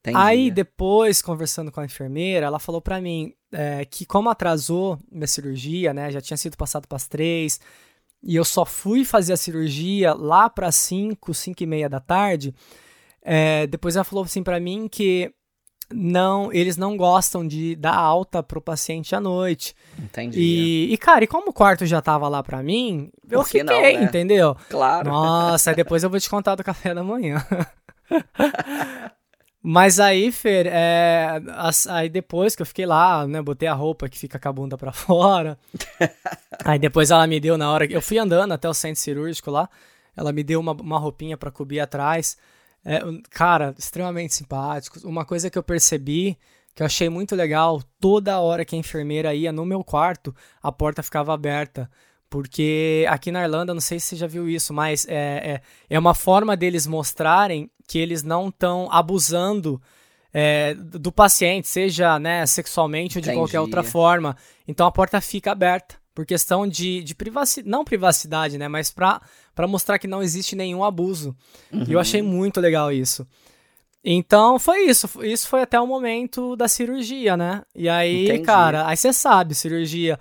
Entendi. 0.02 0.18
Aí 0.18 0.50
depois, 0.50 1.22
conversando 1.22 1.70
com 1.70 1.80
a 1.80 1.84
enfermeira, 1.84 2.46
ela 2.46 2.58
falou 2.58 2.80
para 2.80 3.00
mim 3.00 3.32
é, 3.52 3.84
que 3.84 4.04
como 4.04 4.28
atrasou 4.28 4.98
minha 5.10 5.28
cirurgia, 5.28 5.94
né, 5.94 6.10
já 6.10 6.20
tinha 6.20 6.36
sido 6.36 6.56
passado 6.56 6.88
para 6.88 6.96
as 6.96 7.06
três, 7.06 7.60
e 8.20 8.34
eu 8.34 8.44
só 8.44 8.64
fui 8.64 9.04
fazer 9.04 9.32
a 9.32 9.36
cirurgia 9.36 10.12
lá 10.12 10.50
para 10.50 10.72
cinco, 10.72 11.32
cinco 11.32 11.62
e 11.62 11.66
meia 11.66 11.88
da 11.88 12.00
tarde. 12.00 12.52
É, 13.22 13.68
depois 13.68 13.94
ela 13.94 14.04
falou 14.04 14.24
assim 14.24 14.42
para 14.42 14.58
mim 14.58 14.88
que 14.88 15.32
não, 15.92 16.52
eles 16.52 16.76
não 16.76 16.96
gostam 16.96 17.46
de 17.46 17.76
dar 17.76 17.94
alta 17.94 18.42
pro 18.42 18.60
paciente 18.60 19.14
à 19.14 19.20
noite. 19.20 19.72
Entendi. 19.96 20.40
E, 20.40 20.92
e 20.92 20.98
cara, 20.98 21.22
e 21.22 21.28
como 21.28 21.50
o 21.50 21.52
quarto 21.52 21.86
já 21.86 22.02
tava 22.02 22.28
lá 22.28 22.42
pra 22.42 22.60
mim, 22.60 23.10
eu 23.30 23.40
Por 23.40 23.46
fiquei, 23.46 23.62
não, 23.62 23.80
né? 23.80 23.92
entendeu? 23.92 24.56
Claro. 24.68 25.08
Nossa, 25.08 25.72
depois 25.76 26.02
eu 26.02 26.10
vou 26.10 26.18
te 26.18 26.28
contar 26.28 26.56
do 26.56 26.64
café 26.64 26.92
da 26.92 27.04
manhã. 27.04 27.44
Mas 29.62 30.00
aí, 30.00 30.32
Fer, 30.32 30.66
é, 30.66 31.40
aí 31.88 32.08
depois 32.08 32.56
que 32.56 32.62
eu 32.62 32.66
fiquei 32.66 32.84
lá, 32.84 33.24
né, 33.28 33.40
botei 33.40 33.68
a 33.68 33.74
roupa 33.74 34.08
que 34.08 34.18
fica 34.18 34.36
com 34.36 34.48
a 34.48 34.52
bunda 34.52 34.76
pra 34.76 34.90
fora. 34.92 35.56
aí 36.64 36.80
depois 36.80 37.12
ela 37.12 37.24
me 37.28 37.38
deu 37.38 37.56
na 37.56 37.70
hora 37.70 37.86
que 37.86 37.94
eu 37.94 38.02
fui 38.02 38.18
andando 38.18 38.52
até 38.52 38.68
o 38.68 38.74
centro 38.74 39.00
cirúrgico 39.00 39.52
lá, 39.52 39.68
ela 40.16 40.32
me 40.32 40.42
deu 40.42 40.58
uma, 40.58 40.72
uma 40.72 40.98
roupinha 40.98 41.36
para 41.36 41.50
cobrir 41.50 41.78
atrás. 41.78 42.36
É, 42.84 43.00
cara, 43.30 43.72
extremamente 43.78 44.34
simpáticos. 44.34 45.04
Uma 45.04 45.24
coisa 45.24 45.48
que 45.48 45.56
eu 45.56 45.62
percebi, 45.62 46.36
que 46.74 46.82
eu 46.82 46.86
achei 46.86 47.08
muito 47.08 47.36
legal, 47.36 47.80
toda 48.00 48.40
hora 48.40 48.64
que 48.64 48.74
a 48.74 48.78
enfermeira 48.78 49.32
ia 49.32 49.52
no 49.52 49.64
meu 49.64 49.84
quarto, 49.84 50.34
a 50.60 50.72
porta 50.72 51.04
ficava 51.04 51.32
aberta. 51.32 51.88
Porque 52.32 53.04
aqui 53.10 53.30
na 53.30 53.42
Irlanda, 53.42 53.74
não 53.74 53.80
sei 53.82 54.00
se 54.00 54.06
você 54.06 54.16
já 54.16 54.26
viu 54.26 54.48
isso, 54.48 54.72
mas 54.72 55.06
é, 55.06 55.12
é, 55.16 55.60
é 55.90 55.98
uma 55.98 56.14
forma 56.14 56.56
deles 56.56 56.86
mostrarem 56.86 57.70
que 57.86 57.98
eles 57.98 58.22
não 58.22 58.48
estão 58.48 58.88
abusando 58.90 59.78
é, 60.32 60.72
do 60.72 61.12
paciente, 61.12 61.68
seja 61.68 62.18
né, 62.18 62.46
sexualmente 62.46 63.18
ou 63.18 63.22
de 63.22 63.34
qualquer 63.34 63.60
outra 63.60 63.82
forma. 63.82 64.34
Então 64.66 64.86
a 64.86 64.90
porta 64.90 65.20
fica 65.20 65.52
aberta 65.52 65.96
por 66.14 66.24
questão 66.24 66.66
de, 66.66 67.02
de 67.02 67.14
privacidade, 67.14 67.68
não 67.68 67.84
privacidade, 67.84 68.56
né, 68.56 68.66
mas 68.66 68.90
para 68.90 69.20
mostrar 69.68 69.98
que 69.98 70.08
não 70.08 70.22
existe 70.22 70.56
nenhum 70.56 70.82
abuso. 70.82 71.36
Uhum. 71.70 71.84
E 71.86 71.92
eu 71.92 72.00
achei 72.00 72.22
muito 72.22 72.62
legal 72.62 72.90
isso. 72.90 73.26
Então 74.02 74.58
foi 74.58 74.86
isso, 74.86 75.06
isso 75.22 75.46
foi 75.46 75.60
até 75.60 75.78
o 75.78 75.86
momento 75.86 76.56
da 76.56 76.66
cirurgia, 76.66 77.36
né? 77.36 77.62
E 77.74 77.90
aí, 77.90 78.24
Entendi. 78.24 78.42
cara, 78.42 78.86
aí 78.86 78.96
você 78.96 79.12
sabe, 79.12 79.54
cirurgia 79.54 80.18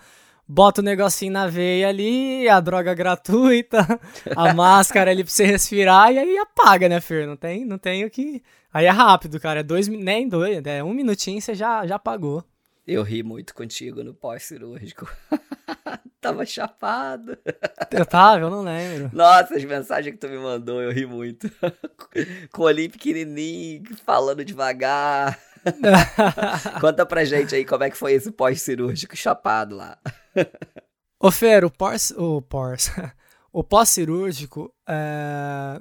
bota 0.52 0.82
o 0.82 0.84
negocinho 0.84 1.32
na 1.32 1.48
veia 1.48 1.88
ali, 1.88 2.48
a 2.50 2.60
droga 2.60 2.94
gratuita, 2.94 3.88
a 4.36 4.52
máscara 4.54 5.10
ali 5.10 5.24
pra 5.24 5.32
você 5.32 5.46
respirar 5.46 6.12
e 6.12 6.20
aí 6.20 6.38
apaga, 6.38 6.90
né, 6.90 7.00
Fer? 7.00 7.26
Não 7.26 7.38
tem, 7.38 7.64
não 7.64 7.78
tem 7.78 8.04
o 8.04 8.10
que. 8.10 8.44
Aí 8.74 8.86
é 8.86 8.90
rápido, 8.90 9.40
cara. 9.40 9.62
É 9.62 9.64
dois, 9.64 9.88
nem 9.88 10.28
dois, 10.28 10.62
é 10.66 10.84
um 10.84 10.94
minutinho 10.94 11.42
você 11.42 11.56
já, 11.56 11.88
já 11.88 11.96
apagou. 11.96 12.44
Eu 12.86 13.04
ri 13.04 13.24
muito 13.24 13.54
contigo 13.56 14.04
no 14.04 14.14
pós-cirúrgico. 14.14 15.10
tava 16.20 16.46
chapado. 16.46 17.38
Eu 17.90 18.06
tava, 18.06 18.42
eu 18.42 18.50
não 18.50 18.64
lembro. 18.64 19.10
Nossa, 19.14 19.56
as 19.56 19.64
mensagens 19.64 20.14
que 20.14 20.20
tu 20.20 20.28
me 20.28 20.38
mandou, 20.38 20.82
eu 20.82 20.92
ri 20.92 21.06
muito. 21.06 21.50
Com 22.52 22.64
o 22.64 22.66
olhinho 22.66 22.92
pequenininho, 22.92 23.84
falando 24.06 24.44
devagar. 24.44 25.40
Conta 26.82 27.06
pra 27.06 27.26
gente 27.26 27.56
aí 27.56 27.66
como 27.66 27.84
é 27.84 27.90
que 27.90 27.98
foi 27.98 28.14
esse 28.14 28.32
pós-cirúrgico 28.32 29.16
chapado 29.16 29.76
lá. 29.76 29.98
Ô 31.20 31.32
Fer, 31.32 31.64
o 31.66 31.70
pós, 31.70 32.12
o 32.18 32.42
pós, 32.42 32.92
o 33.54 33.64
pós-cirúrgico, 33.64 34.74
é... 34.88 35.80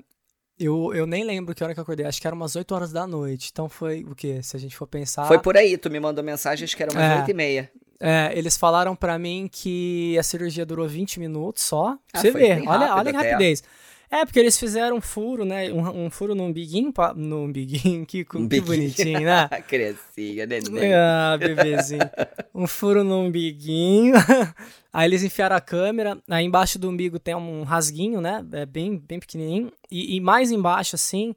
eu, 0.59 0.93
eu 0.95 1.07
nem 1.07 1.25
lembro 1.25 1.55
que 1.55 1.65
hora 1.65 1.73
que 1.73 1.81
eu 1.81 1.83
acordei, 1.83 2.05
acho 2.05 2.21
que 2.21 2.27
era 2.27 2.37
umas 2.37 2.57
8 2.57 2.75
horas 2.75 2.93
da 2.93 3.07
noite, 3.07 3.49
então 3.53 3.69
foi 3.69 4.05
o 4.05 4.15
quê? 4.15 4.43
Se 4.43 4.57
a 4.57 4.61
gente 4.61 4.77
for 4.77 4.87
pensar... 4.87 5.27
Foi 5.27 5.39
por 5.39 5.57
aí, 5.57 5.79
tu 5.79 5.91
me 5.91 5.99
mandou 5.99 6.23
mensagem, 6.23 6.65
acho 6.65 6.77
que 6.77 6.83
era 6.83 6.93
umas 6.93 7.03
é, 7.03 7.17
8 7.21 7.31
e 7.31 7.35
meia. 7.35 7.73
É, 8.03 8.33
eles 8.35 8.57
falaram 8.57 8.97
para 8.97 9.19
mim 9.19 9.49
que 9.51 10.19
a 10.19 10.23
cirurgia 10.23 10.65
durou 10.65 10.89
20 10.89 11.21
minutos 11.21 11.63
só. 11.63 11.99
Ah, 12.13 12.19
você 12.19 12.31
vê, 12.31 12.53
olha, 12.67 12.95
olha 12.95 13.11
a 13.11 13.23
rapidez. 13.23 13.63
É, 14.11 14.25
porque 14.25 14.41
eles 14.41 14.59
fizeram 14.59 14.97
um 14.97 15.01
furo, 15.01 15.45
né? 15.45 15.73
Um, 15.73 16.07
um 16.07 16.11
furo 16.11 16.35
no 16.35 16.43
umbiguinho, 16.45 16.93
no 17.15 17.45
umbiguinho, 17.45 18.05
que, 18.05 18.25
que 18.25 18.61
bonitinho, 18.61 19.21
né? 19.21 19.49
Crescia, 19.69 20.47
neném. 20.47 20.93
Ah, 20.93 21.37
bebezinho. 21.39 22.11
um 22.53 22.67
furo 22.67 23.05
no 23.05 23.21
umbiguinho. 23.21 24.15
aí 24.93 25.09
eles 25.09 25.23
enfiaram 25.23 25.55
a 25.55 25.61
câmera, 25.61 26.19
aí 26.29 26.45
embaixo 26.45 26.77
do 26.77 26.89
umbigo 26.89 27.21
tem 27.21 27.37
um 27.37 27.63
rasguinho, 27.63 28.21
né? 28.21 28.45
É 28.51 28.67
bem, 28.67 28.99
bem 28.99 29.21
pequenininho. 29.21 29.73
E, 29.89 30.17
e 30.17 30.21
mais 30.21 30.51
embaixo, 30.51 30.97
assim, 30.97 31.33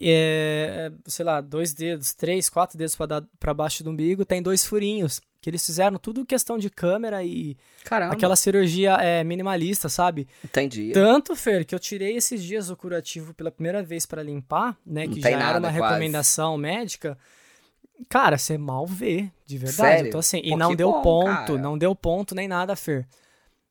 é, 0.00 0.92
sei 1.06 1.24
lá, 1.24 1.40
dois 1.40 1.74
dedos, 1.74 2.14
três, 2.14 2.48
quatro 2.48 2.78
dedos 2.78 2.94
para 2.96 3.54
baixo 3.54 3.82
do 3.82 3.90
umbigo, 3.90 4.24
tem 4.24 4.40
dois 4.40 4.64
furinhos 4.64 5.20
que 5.42 5.50
eles 5.50 5.66
fizeram 5.66 5.98
tudo 5.98 6.24
questão 6.24 6.56
de 6.56 6.70
câmera 6.70 7.24
e 7.24 7.56
Caramba. 7.84 8.14
aquela 8.14 8.36
cirurgia 8.36 8.92
é, 8.94 9.24
minimalista, 9.24 9.88
sabe? 9.88 10.28
Entendi. 10.42 10.92
Tanto, 10.94 11.34
Fer, 11.34 11.66
que 11.66 11.74
eu 11.74 11.80
tirei 11.80 12.16
esses 12.16 12.40
dias 12.44 12.70
o 12.70 12.76
curativo 12.76 13.34
pela 13.34 13.50
primeira 13.50 13.82
vez 13.82 14.06
para 14.06 14.22
limpar, 14.22 14.78
né? 14.86 15.04
Não 15.04 15.12
que 15.12 15.20
já 15.20 15.30
nada, 15.32 15.44
era 15.44 15.58
uma 15.58 15.72
quase. 15.72 15.82
recomendação 15.82 16.56
médica. 16.56 17.18
Cara, 18.08 18.38
você 18.38 18.56
mal 18.56 18.86
vê, 18.86 19.28
de 19.44 19.58
verdade. 19.58 19.76
Sério? 19.76 20.06
Eu 20.06 20.12
tô 20.12 20.18
assim, 20.18 20.40
e 20.44 20.54
não 20.54 20.76
deu 20.76 20.92
bom, 20.92 21.02
ponto, 21.02 21.26
cara. 21.26 21.58
não 21.58 21.76
deu 21.76 21.94
ponto 21.94 22.36
nem 22.36 22.46
nada, 22.46 22.76
Fer. 22.76 23.06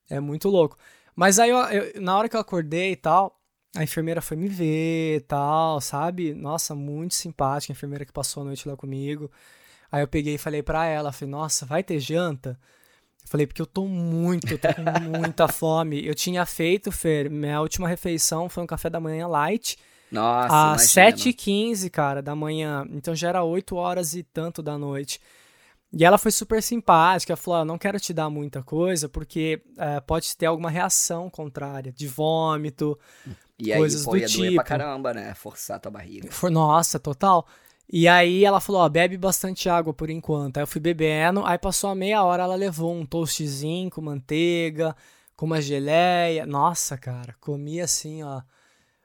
É 0.09 0.19
muito 0.19 0.49
louco. 0.49 0.77
Mas 1.15 1.39
aí, 1.39 1.49
eu, 1.49 1.57
eu, 1.57 2.01
na 2.01 2.17
hora 2.17 2.27
que 2.27 2.35
eu 2.35 2.39
acordei 2.41 2.91
e 2.91 2.95
tal, 2.97 3.39
a 3.77 3.81
enfermeira 3.81 4.21
foi 4.21 4.35
me 4.35 4.49
ver 4.49 5.17
e 5.17 5.21
tal, 5.21 5.79
sabe? 5.79 6.33
Nossa, 6.33 6.75
muito 6.75 7.15
simpática 7.15 7.71
a 7.71 7.75
enfermeira 7.75 8.05
que 8.05 8.11
passou 8.11 8.41
a 8.41 8.45
noite 8.45 8.67
lá 8.67 8.75
comigo. 8.75 9.31
Aí 9.91 10.01
eu 10.01 10.07
peguei 10.07 10.35
e 10.35 10.37
falei 10.37 10.63
pra 10.63 10.85
ela, 10.85 11.11
falei, 11.11 11.31
nossa, 11.31 11.65
vai 11.65 11.83
ter 11.83 11.99
janta? 11.99 12.57
Eu 13.23 13.27
falei, 13.27 13.45
porque 13.45 13.61
eu 13.61 13.65
tô 13.65 13.85
muito, 13.85 14.53
eu 14.53 14.57
tô 14.57 14.67
com 14.73 14.81
muita 15.19 15.47
fome. 15.47 16.05
Eu 16.05 16.15
tinha 16.15 16.45
feito, 16.45 16.91
Fer, 16.91 17.29
minha 17.29 17.59
última 17.59 17.87
refeição 17.87 18.47
foi 18.47 18.63
um 18.63 18.67
café 18.67 18.89
da 18.89 18.99
manhã 18.99 19.27
light. 19.27 19.77
Nossa, 20.11 20.73
Às 20.73 20.81
7h15, 20.83 21.89
cara, 21.89 22.21
da 22.21 22.35
manhã. 22.35 22.85
Então 22.91 23.15
já 23.15 23.29
era 23.29 23.43
8 23.43 23.75
horas 23.75 24.13
e 24.13 24.23
tanto 24.23 24.61
da 24.61 24.77
noite. 24.77 25.19
E 25.93 26.05
ela 26.05 26.17
foi 26.17 26.31
super 26.31 26.63
simpática, 26.63 27.35
falou: 27.35 27.61
ah, 27.61 27.65
não 27.65 27.77
quero 27.77 27.99
te 27.99 28.13
dar 28.13 28.29
muita 28.29 28.63
coisa, 28.63 29.09
porque 29.09 29.61
é, 29.77 29.99
pode 29.99 30.35
ter 30.37 30.45
alguma 30.45 30.69
reação 30.69 31.29
contrária, 31.29 31.91
de 31.91 32.07
vômito, 32.07 32.97
e 33.59 33.73
coisas 33.73 34.01
aí, 34.01 34.05
pô, 34.05 34.11
do 34.11 34.17
ia 34.17 34.25
tipo. 34.27 34.39
Doer 34.39 34.53
pra 34.55 34.63
tipo. 34.63 34.69
caramba, 34.69 35.13
né? 35.13 35.33
Forçar 35.33 35.79
tua 35.79 35.91
barriga. 35.91 36.31
For, 36.31 36.49
nossa, 36.49 36.97
total. 36.97 37.45
E 37.93 38.07
aí 38.07 38.45
ela 38.45 38.61
falou, 38.61 38.81
ó, 38.81 38.89
bebe 38.89 39.17
bastante 39.17 39.67
água 39.67 39.93
por 39.93 40.09
enquanto. 40.09 40.57
Aí 40.57 40.63
eu 40.63 40.67
fui 40.67 40.79
bebendo, 40.79 41.45
aí 41.45 41.57
passou 41.57 41.89
a 41.89 41.95
meia 41.95 42.23
hora, 42.23 42.43
ela 42.43 42.55
levou 42.55 42.93
um 42.93 43.05
toastzinho 43.05 43.89
com 43.89 44.01
manteiga, 44.01 44.95
com 45.35 45.45
uma 45.45 45.61
geleia. 45.61 46.45
Nossa, 46.45 46.97
cara, 46.97 47.35
comi 47.41 47.81
assim, 47.81 48.23
ó, 48.23 48.41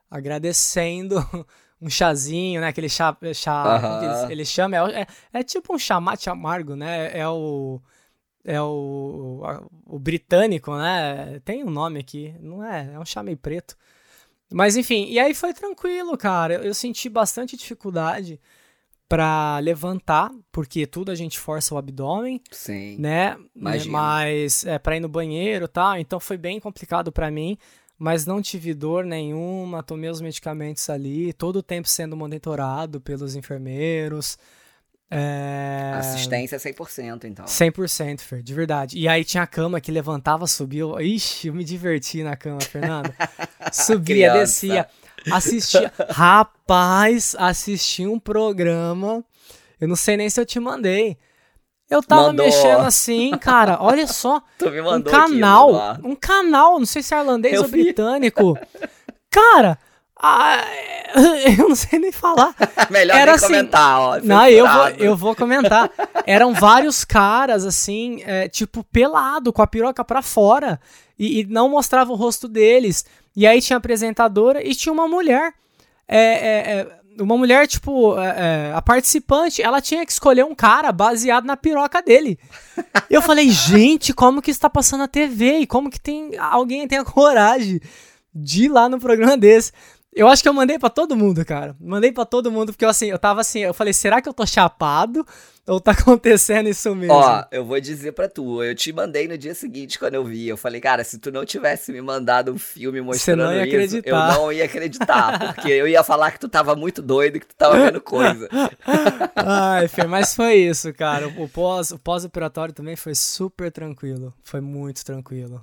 agradecendo 0.08 1.16
um 1.82 1.90
chazinho, 1.90 2.60
né? 2.60 2.68
Aquele 2.68 2.88
chá, 2.88 3.16
chá 3.34 4.00
eles, 4.04 4.30
eles 4.30 4.48
chamam, 4.48 4.86
é, 4.86 5.02
é, 5.02 5.06
é, 5.32 5.42
tipo 5.42 5.74
um 5.74 5.78
chamate 5.78 6.30
amargo, 6.30 6.76
né? 6.76 7.10
É 7.18 7.28
o 7.28 7.80
é 8.44 8.60
o, 8.62 9.42
o, 9.86 9.96
o 9.96 9.98
britânico, 9.98 10.76
né? 10.76 11.40
Tem 11.44 11.64
um 11.64 11.70
nome 11.70 11.98
aqui, 11.98 12.34
não 12.40 12.62
é? 12.64 12.92
É 12.94 12.98
um 13.00 13.04
chá 13.04 13.20
meio 13.22 13.36
preto. 13.36 13.76
Mas 14.52 14.76
enfim, 14.76 15.06
e 15.10 15.18
aí 15.18 15.34
foi 15.34 15.52
tranquilo, 15.52 16.16
cara. 16.16 16.54
Eu, 16.54 16.62
eu 16.64 16.74
senti 16.74 17.08
bastante 17.08 17.56
dificuldade 17.56 18.40
para 19.08 19.58
levantar, 19.60 20.30
porque 20.50 20.86
tudo 20.86 21.12
a 21.12 21.14
gente 21.14 21.38
força 21.38 21.74
o 21.74 21.78
abdômen, 21.78 22.40
Sim. 22.50 22.96
né? 22.98 23.36
Imagina. 23.54 23.92
Mas 23.92 24.64
é 24.64 24.78
para 24.78 24.96
ir 24.96 25.00
no 25.00 25.08
banheiro, 25.08 25.68
tá? 25.68 26.00
Então 26.00 26.18
foi 26.18 26.36
bem 26.36 26.58
complicado 26.58 27.12
para 27.12 27.30
mim, 27.30 27.56
mas 27.98 28.26
não 28.26 28.42
tive 28.42 28.74
dor 28.74 29.04
nenhuma, 29.04 29.82
tomei 29.82 30.10
os 30.10 30.20
medicamentos 30.20 30.90
ali, 30.90 31.32
todo 31.32 31.56
o 31.56 31.62
tempo 31.62 31.88
sendo 31.88 32.16
monitorado 32.16 33.00
pelos 33.00 33.36
enfermeiros. 33.36 34.36
É... 35.08 35.92
Assistência 35.94 36.58
100%, 36.58 37.24
então. 37.24 37.44
100%, 37.44 38.20
Fer, 38.20 38.42
de 38.42 38.52
verdade. 38.52 38.98
E 38.98 39.06
aí 39.06 39.24
tinha 39.24 39.44
a 39.44 39.46
cama 39.46 39.80
que 39.80 39.92
levantava, 39.92 40.48
subia. 40.48 40.84
Ixi, 41.00 41.46
eu 41.46 41.54
me 41.54 41.62
diverti 41.62 42.24
na 42.24 42.36
cama, 42.36 42.60
Fernando. 42.60 43.14
Subia, 43.72 44.32
descia 44.32 44.88
assistia. 45.30 45.92
Rapaz, 46.10 47.34
assisti 47.38 48.06
um 48.06 48.18
programa. 48.18 49.24
Eu 49.80 49.88
não 49.88 49.96
sei 49.96 50.16
nem 50.16 50.30
se 50.30 50.40
eu 50.40 50.46
te 50.46 50.58
mandei. 50.58 51.16
Eu 51.88 52.02
tava 52.02 52.28
mandou. 52.28 52.44
mexendo 52.44 52.80
assim, 52.80 53.30
cara, 53.38 53.78
olha 53.80 54.06
só. 54.06 54.42
Um 54.96 55.02
canal, 55.02 55.76
aqui, 55.76 56.06
um 56.06 56.16
canal, 56.16 56.78
não 56.78 56.86
sei 56.86 57.02
se 57.02 57.14
é 57.14 57.18
irlandês 57.18 57.54
eu 57.54 57.62
ou 57.62 57.68
vi. 57.68 57.84
britânico. 57.84 58.58
Cara, 59.30 59.78
ah, 60.18 60.64
eu 61.58 61.68
não 61.68 61.76
sei 61.76 61.98
nem 61.98 62.12
falar. 62.12 62.54
Melhor 62.90 63.16
Era 63.16 63.32
nem 63.32 63.34
assim, 63.34 63.46
comentar, 63.46 64.00
ó. 64.00 64.20
Não, 64.22 64.48
eu 64.48 64.66
vou, 64.66 64.88
eu 64.88 65.16
vou 65.16 65.36
comentar. 65.36 65.90
Eram 66.26 66.54
vários 66.54 67.04
caras, 67.04 67.64
assim, 67.64 68.22
é, 68.24 68.48
tipo, 68.48 68.82
pelado, 68.84 69.52
com 69.52 69.62
a 69.62 69.66
piroca 69.66 70.04
pra 70.04 70.22
fora. 70.22 70.80
E, 71.18 71.40
e 71.40 71.44
não 71.44 71.68
mostrava 71.68 72.12
o 72.12 72.16
rosto 72.16 72.48
deles. 72.48 73.04
E 73.34 73.46
aí 73.46 73.60
tinha 73.60 73.76
a 73.76 73.78
apresentadora 73.78 74.66
e 74.66 74.74
tinha 74.74 74.92
uma 74.92 75.06
mulher. 75.06 75.52
É, 76.08 76.18
é, 76.18 76.80
é 76.80 77.22
uma 77.22 77.36
mulher, 77.36 77.66
tipo, 77.66 78.18
é, 78.18 78.26
é, 78.70 78.72
a 78.74 78.82
participante, 78.82 79.62
ela 79.62 79.80
tinha 79.80 80.04
que 80.04 80.12
escolher 80.12 80.44
um 80.44 80.54
cara 80.54 80.92
baseado 80.92 81.44
na 81.44 81.56
piroca 81.56 82.02
dele. 82.02 82.38
Eu 83.08 83.22
falei, 83.22 83.48
gente, 83.50 84.12
como 84.12 84.42
que 84.42 84.50
está 84.50 84.68
passando 84.68 85.04
a 85.04 85.08
TV? 85.08 85.58
E 85.58 85.66
como 85.66 85.90
que 85.90 86.00
tem 86.00 86.36
alguém 86.38 86.86
tem 86.86 86.98
a 86.98 87.04
coragem 87.04 87.80
de 88.34 88.64
ir 88.64 88.68
lá 88.68 88.88
no 88.88 88.98
programa 88.98 89.36
desse? 89.36 89.72
Eu 90.16 90.28
acho 90.28 90.42
que 90.42 90.48
eu 90.48 90.54
mandei 90.54 90.78
para 90.78 90.88
todo 90.88 91.14
mundo, 91.14 91.44
cara. 91.44 91.76
Mandei 91.78 92.10
para 92.10 92.24
todo 92.24 92.50
mundo, 92.50 92.72
porque 92.72 92.86
eu, 92.86 92.88
assim, 92.88 93.10
eu 93.10 93.18
tava 93.18 93.42
assim, 93.42 93.58
eu 93.58 93.74
falei, 93.74 93.92
será 93.92 94.22
que 94.22 94.26
eu 94.26 94.32
tô 94.32 94.46
chapado? 94.46 95.26
Ou 95.66 95.78
tá 95.78 95.90
acontecendo 95.92 96.70
isso 96.70 96.94
mesmo? 96.94 97.12
Ó, 97.12 97.44
eu 97.50 97.66
vou 97.66 97.78
dizer 97.78 98.12
pra 98.12 98.26
tu, 98.26 98.62
eu 98.62 98.74
te 98.74 98.94
mandei 98.94 99.28
no 99.28 99.36
dia 99.36 99.54
seguinte 99.54 99.98
quando 99.98 100.14
eu 100.14 100.24
vi. 100.24 100.48
Eu 100.48 100.56
falei, 100.56 100.80
cara, 100.80 101.04
se 101.04 101.18
tu 101.18 101.30
não 101.30 101.44
tivesse 101.44 101.92
me 101.92 102.00
mandado 102.00 102.50
um 102.50 102.58
filme 102.58 103.02
mostrando 103.02 103.42
não 103.42 103.52
ia 103.52 103.66
isso, 103.66 103.74
acreditar. 103.76 104.08
eu 104.08 104.40
não 104.40 104.52
ia 104.52 104.64
acreditar. 104.64 105.54
Porque 105.54 105.70
eu 105.70 105.86
ia 105.86 106.02
falar 106.02 106.30
que 106.30 106.40
tu 106.40 106.48
tava 106.48 106.74
muito 106.74 107.02
doido, 107.02 107.38
que 107.38 107.46
tu 107.46 107.54
tava 107.54 107.76
vendo 107.76 108.00
coisa. 108.00 108.48
Ai, 109.36 109.86
Fê, 109.86 110.06
mas 110.06 110.34
foi 110.34 110.54
isso, 110.54 110.94
cara. 110.94 111.28
O 111.28 111.46
pós, 111.46 111.90
o 111.90 111.98
pós-operatório 111.98 112.72
também 112.72 112.96
foi 112.96 113.14
super 113.14 113.70
tranquilo. 113.70 114.32
Foi 114.42 114.62
muito 114.62 115.04
tranquilo. 115.04 115.62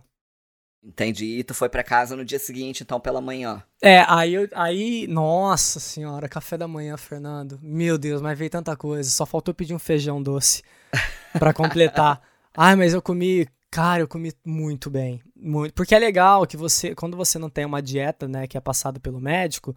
Entendi. 0.83 1.39
E 1.39 1.43
tu 1.43 1.53
foi 1.53 1.69
pra 1.69 1.81
casa 1.81 2.15
no 2.15 2.25
dia 2.25 2.37
seguinte, 2.37 2.83
então, 2.83 2.99
pela 2.99 3.21
manhã. 3.21 3.63
É, 3.81 4.03
aí, 4.07 4.33
eu, 4.33 4.49
aí, 4.53 5.07
nossa 5.07 5.79
senhora, 5.79 6.27
café 6.27 6.57
da 6.57 6.67
manhã, 6.67 6.97
Fernando. 6.97 7.57
Meu 7.61 7.97
Deus, 7.97 8.21
mas 8.21 8.37
veio 8.37 8.49
tanta 8.49 8.75
coisa. 8.75 9.09
Só 9.09 9.25
faltou 9.25 9.53
pedir 9.53 9.73
um 9.73 9.79
feijão 9.79 10.21
doce 10.21 10.61
para 11.39 11.53
completar. 11.53 12.21
Ai, 12.55 12.75
mas 12.75 12.93
eu 12.93 13.01
comi, 13.01 13.47
cara, 13.71 14.03
eu 14.03 14.07
comi 14.07 14.33
muito 14.45 14.89
bem. 14.89 15.21
Muito. 15.35 15.73
Porque 15.73 15.95
é 15.95 15.99
legal 15.99 16.45
que 16.45 16.57
você, 16.57 16.93
quando 16.93 17.15
você 17.15 17.39
não 17.39 17.49
tem 17.49 17.65
uma 17.65 17.81
dieta, 17.81 18.27
né, 18.27 18.45
que 18.45 18.57
é 18.57 18.61
passada 18.61 18.99
pelo 18.99 19.21
médico, 19.21 19.73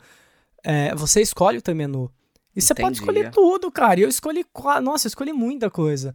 é, 0.64 0.92
você 0.94 1.20
escolhe 1.20 1.58
o 1.58 1.62
teu 1.62 1.74
menu. 1.74 2.10
E 2.54 2.60
você 2.60 2.74
pode 2.74 2.96
escolher 2.96 3.30
tudo, 3.30 3.70
cara. 3.70 4.00
E 4.00 4.02
eu 4.02 4.08
escolhi, 4.08 4.44
nossa, 4.82 5.06
eu 5.06 5.10
escolhi 5.10 5.32
muita 5.32 5.70
coisa. 5.70 6.14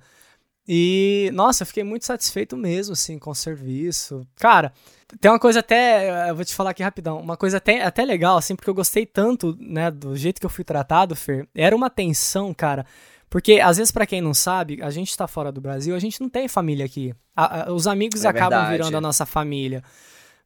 E, 0.68 1.32
nossa, 1.34 1.64
eu 1.64 1.68
fiquei 1.68 1.84
muito 1.84 2.06
satisfeito 2.06 2.56
mesmo, 2.56 2.94
assim, 2.94 3.18
com 3.18 3.32
o 3.32 3.36
serviço. 3.36 4.26
Cara, 4.36 4.72
tem 5.20 5.30
uma 5.30 5.40
coisa 5.40 5.60
até, 5.60 6.30
eu 6.30 6.36
vou 6.36 6.46
te 6.46 6.54
falar 6.54 6.70
aqui 6.70 6.84
rapidão, 6.84 7.20
uma 7.20 7.36
coisa 7.36 7.58
até, 7.58 7.84
até 7.84 8.06
legal, 8.06 8.38
assim, 8.38 8.56
porque 8.56 8.70
eu 8.70 8.74
gostei 8.74 9.06
tanto, 9.06 9.58
né, 9.60 9.90
do 9.90 10.16
jeito 10.16 10.40
que 10.40 10.46
eu 10.46 10.50
fui 10.50 10.64
tratado, 10.64 11.16
Fer. 11.16 11.48
Era 11.56 11.76
uma 11.76 11.90
tensão, 11.90 12.54
cara. 12.54 12.86
Porque, 13.30 13.60
às 13.60 13.78
vezes, 13.78 13.92
para 13.92 14.06
quem 14.06 14.22
não 14.22 14.34
sabe, 14.34 14.82
a 14.82 14.90
gente 14.90 15.16
tá 15.16 15.28
fora 15.28 15.52
do 15.52 15.62
Brasil, 15.62 15.96
a 15.96 16.00
gente 16.00 16.22
não 16.22 16.30
tem 16.30 16.48
família 16.48 16.86
aqui. 16.86 17.14
A, 17.36 17.70
a, 17.70 17.74
os 17.74 17.88
amigos 17.88 18.24
é 18.24 18.28
acabam 18.28 18.60
verdade. 18.60 18.72
virando 18.72 18.98
a 18.98 19.02
nossa 19.02 19.26
família, 19.26 19.82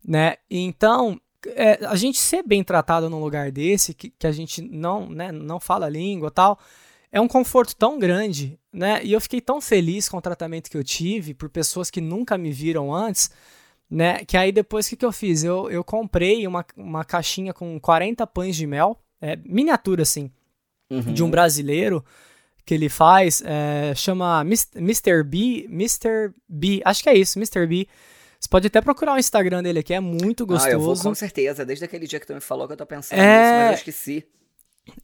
né? 0.07 0.35
Então, 0.49 1.19
é, 1.47 1.83
a 1.85 1.95
gente 1.95 2.19
ser 2.19 2.43
bem 2.43 2.63
tratado 2.63 3.09
num 3.09 3.19
lugar 3.19 3.51
desse, 3.51 3.93
que, 3.93 4.11
que 4.11 4.27
a 4.27 4.31
gente 4.31 4.61
não, 4.61 5.09
né, 5.09 5.31
não 5.31 5.59
fala 5.59 5.87
a 5.87 5.89
língua 5.89 6.31
tal 6.31 6.59
é 7.15 7.21
um 7.21 7.29
conforto 7.29 7.73
tão 7.77 7.97
grande, 7.97 8.59
né? 8.75 8.99
E 9.03 9.13
eu 9.13 9.21
fiquei 9.21 9.39
tão 9.39 9.61
feliz 9.61 10.09
com 10.09 10.17
o 10.17 10.21
tratamento 10.21 10.69
que 10.69 10.75
eu 10.77 10.83
tive 10.83 11.33
por 11.33 11.49
pessoas 11.49 11.89
que 11.89 12.01
nunca 12.01 12.37
me 12.37 12.51
viram 12.51 12.93
antes, 12.93 13.31
né? 13.89 14.25
Que 14.25 14.35
aí 14.35 14.51
depois 14.51 14.85
o 14.85 14.89
que, 14.89 14.97
que 14.97 15.05
eu 15.05 15.11
fiz? 15.11 15.43
Eu, 15.43 15.71
eu 15.71 15.83
comprei 15.83 16.45
uma, 16.45 16.65
uma 16.75 17.05
caixinha 17.05 17.53
com 17.53 17.79
40 17.79 18.27
pães 18.27 18.55
de 18.55 18.67
mel, 18.67 18.99
é, 19.21 19.37
miniatura 19.37 20.03
assim, 20.03 20.29
uhum. 20.89 21.13
de 21.13 21.23
um 21.23 21.29
brasileiro 21.29 22.03
que 22.65 22.73
ele 22.73 22.89
faz, 22.89 23.41
é, 23.45 23.93
chama 23.95 24.41
Mr. 24.41 25.23
B, 25.23 25.67
Mr. 25.69 26.33
B, 26.49 26.81
acho 26.83 27.03
que 27.03 27.09
é 27.09 27.15
isso, 27.15 27.39
Mr. 27.39 27.65
B. 27.67 27.87
Você 28.39 28.49
pode 28.49 28.67
até 28.67 28.81
procurar 28.81 29.13
o 29.13 29.17
Instagram 29.17 29.63
dele 29.63 29.79
aqui, 29.79 29.93
é 29.93 29.99
muito 29.99 30.45
gostoso. 30.45 30.69
Ah, 30.69 30.73
eu 30.73 30.79
vou 30.79 30.97
com 30.97 31.15
certeza, 31.15 31.65
desde 31.65 31.85
aquele 31.85 32.05
dia 32.05 32.19
que 32.19 32.27
tu 32.27 32.33
me 32.33 32.41
falou 32.41 32.67
que 32.67 32.73
eu 32.73 32.77
tô 32.77 32.85
pensando 32.85 33.19
é... 33.19 33.23
nisso, 33.23 33.53
mas 33.53 33.69
eu 33.69 33.75
esqueci. 33.75 34.25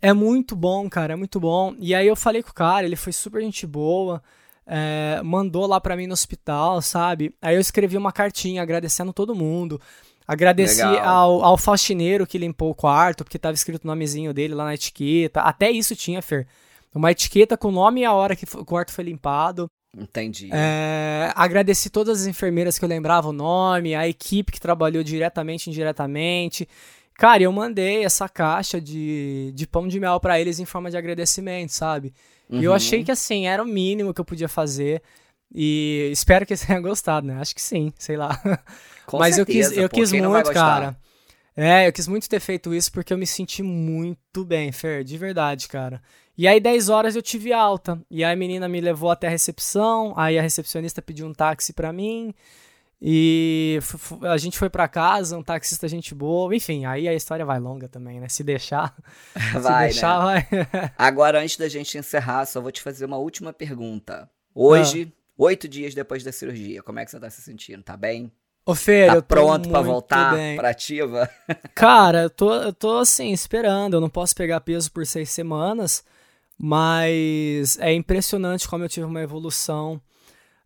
É 0.02 0.14
muito 0.14 0.56
bom, 0.56 0.90
cara, 0.90 1.14
é 1.14 1.16
muito 1.16 1.40
bom. 1.40 1.76
E 1.80 1.94
aí 1.94 2.08
eu 2.08 2.16
falei 2.16 2.44
com 2.44 2.52
o 2.52 2.54
cara, 2.54 2.86
ele 2.86 2.96
foi 2.96 3.12
super 3.12 3.42
gente 3.42 3.66
boa, 3.66 4.22
é, 4.66 5.22
mandou 5.24 5.66
lá 5.66 5.82
pra 5.82 5.96
mim 5.96 6.08
no 6.08 6.14
hospital, 6.14 6.82
sabe? 6.82 7.34
Aí 7.42 7.56
eu 7.56 7.62
escrevi 7.62 7.98
uma 7.98 8.12
cartinha 8.12 8.62
agradecendo 8.62 9.12
todo 9.14 9.36
mundo. 9.36 9.82
Agradeci 10.28 10.82
ao, 10.82 11.44
ao 11.44 11.58
faxineiro 11.58 12.26
que 12.26 12.38
limpou 12.38 12.70
o 12.70 12.76
quarto, 12.76 13.24
porque 13.24 13.40
tava 13.40 13.54
escrito 13.54 13.84
o 13.84 13.88
nomezinho 13.88 14.34
dele 14.34 14.54
lá 14.54 14.66
na 14.66 14.74
etiqueta. 14.74 15.42
Até 15.42 15.70
isso 15.70 15.96
tinha, 15.96 16.22
Fer. 16.22 16.48
Uma 16.94 17.12
etiqueta 17.12 17.58
com 17.58 17.70
o 17.70 17.72
nome 17.72 18.02
e 18.02 18.06
a 18.06 18.14
hora 18.14 18.36
que 18.36 18.46
o 18.56 18.66
quarto 18.66 18.92
foi 18.92 19.04
limpado. 19.04 19.68
Entendi. 19.98 20.50
É, 20.54 21.34
agradeci 21.36 21.90
todas 21.90 22.22
as 22.22 22.28
enfermeiras 22.28 22.80
que 22.80 22.86
eu 22.86 22.90
lembrava 22.90 23.28
o 23.28 23.34
nome, 23.34 23.94
a 23.94 24.08
equipe 24.08 24.52
que 24.52 24.60
trabalhou 24.60 25.04
diretamente 25.04 25.68
e 25.68 25.70
indiretamente. 25.70 26.68
Cara, 27.22 27.44
eu 27.44 27.52
mandei 27.52 28.04
essa 28.04 28.28
caixa 28.28 28.82
de, 28.82 29.52
de 29.54 29.68
pão 29.68 29.88
de 29.88 30.00
mel 30.00 30.20
para 30.20 30.42
eles 30.42 30.58
em 30.58 30.66
forma 30.66 30.90
de 30.90 30.98
agradecimento, 30.98 31.70
sabe? 31.70 32.16
Uhum. 32.50 32.60
E 32.60 32.64
eu 32.64 32.74
achei 32.74 33.04
que, 33.04 33.12
assim, 33.12 33.46
era 33.46 33.62
o 33.62 33.66
mínimo 33.68 34.12
que 34.12 34.20
eu 34.20 34.26
podia 34.26 34.50
fazer. 34.50 35.04
E 35.54 36.10
espero 36.12 36.48
que 36.48 36.54
eles 36.54 36.66
tenham 36.66 36.82
gostado, 36.82 37.28
né? 37.28 37.40
Acho 37.40 37.54
que 37.54 37.62
sim, 37.62 37.94
sei 37.96 38.18
lá. 38.18 38.42
Com 39.06 39.20
Mas 39.20 39.36
certeza, 39.36 39.60
eu 39.60 39.70
quis, 39.70 39.78
eu 39.78 39.90
pô, 39.90 39.96
quis 39.98 40.12
muito, 40.12 40.52
cara. 40.52 40.98
É, 41.56 41.88
eu 41.88 41.94
quis 41.94 42.08
muito 42.08 42.28
ter 42.28 42.40
feito 42.40 42.74
isso 42.74 42.92
porque 42.92 43.14
eu 43.14 43.20
me 43.20 43.28
senti 43.28 43.62
muito 43.62 44.44
bem, 44.44 44.72
Fer, 44.72 45.04
de 45.04 45.16
verdade, 45.16 45.68
cara. 45.68 46.02
E 46.36 46.48
aí, 46.48 46.60
10 46.60 46.90
horas 46.90 47.16
eu 47.16 47.22
tive 47.22 47.54
alta. 47.54 48.02
E 48.10 48.24
aí 48.24 48.34
a 48.34 48.36
menina 48.36 48.68
me 48.68 48.82
levou 48.82 49.12
até 49.12 49.28
a 49.28 49.30
recepção. 49.30 50.16
Aí 50.18 50.40
a 50.40 50.42
recepcionista 50.42 51.04
pediu 51.04 51.28
um 51.28 51.34
táxi 51.34 51.72
para 51.72 51.94
mim. 51.94 52.34
E 53.04 53.80
a 54.22 54.38
gente 54.38 54.60
foi 54.60 54.70
para 54.70 54.88
casa, 54.88 55.36
um 55.36 55.42
taxista 55.42 55.88
gente 55.88 56.14
boa, 56.14 56.56
enfim, 56.56 56.86
aí 56.86 57.08
a 57.08 57.14
história 57.16 57.44
vai 57.44 57.60
longa 57.60 57.88
também, 57.88 58.20
né? 58.20 58.30
Se 58.30 58.44
deixar, 58.44 58.96
vai, 59.60 59.88
se 59.88 59.94
deixar, 59.94 60.24
né? 60.24 60.48
vai. 60.72 60.92
Agora, 60.96 61.42
antes 61.42 61.58
da 61.58 61.68
gente 61.68 61.98
encerrar, 61.98 62.46
só 62.46 62.62
vou 62.62 62.72
te 62.72 62.80
fazer 62.80 63.06
uma 63.06 63.18
última 63.18 63.52
pergunta. 63.52 64.30
Hoje, 64.54 65.12
ah. 65.12 65.34
oito 65.40 65.68
dias 65.68 65.96
depois 65.96 66.24
da 66.24 66.32
cirurgia, 66.32 66.84
como 66.84 67.00
é 67.00 67.06
que 67.06 67.10
você 67.10 67.20
tá 67.20 67.28
se 67.28 67.42
sentindo? 67.42 67.82
Tá 67.82 67.98
bem? 67.98 68.32
Ô, 68.64 68.76
Fer, 68.76 69.08
tá 69.08 69.16
eu 69.16 69.24
pronto 69.24 69.68
para 69.68 69.82
voltar 69.82 70.36
bem. 70.36 70.56
pra 70.56 70.70
ativa? 70.70 71.28
Cara, 71.74 72.22
eu 72.24 72.30
tô, 72.30 72.54
eu 72.54 72.72
tô 72.72 73.00
assim, 73.00 73.32
esperando. 73.32 73.96
Eu 73.96 74.02
não 74.02 74.10
posso 74.10 74.36
pegar 74.36 74.62
peso 74.62 74.92
por 74.92 75.08
seis 75.08 75.32
semanas, 75.32 76.04
mas 76.56 77.80
é 77.80 77.92
impressionante 77.92 78.68
como 78.68 78.84
eu 78.84 78.90
tive 78.90 79.08
uma 79.08 79.22
evolução 79.22 80.00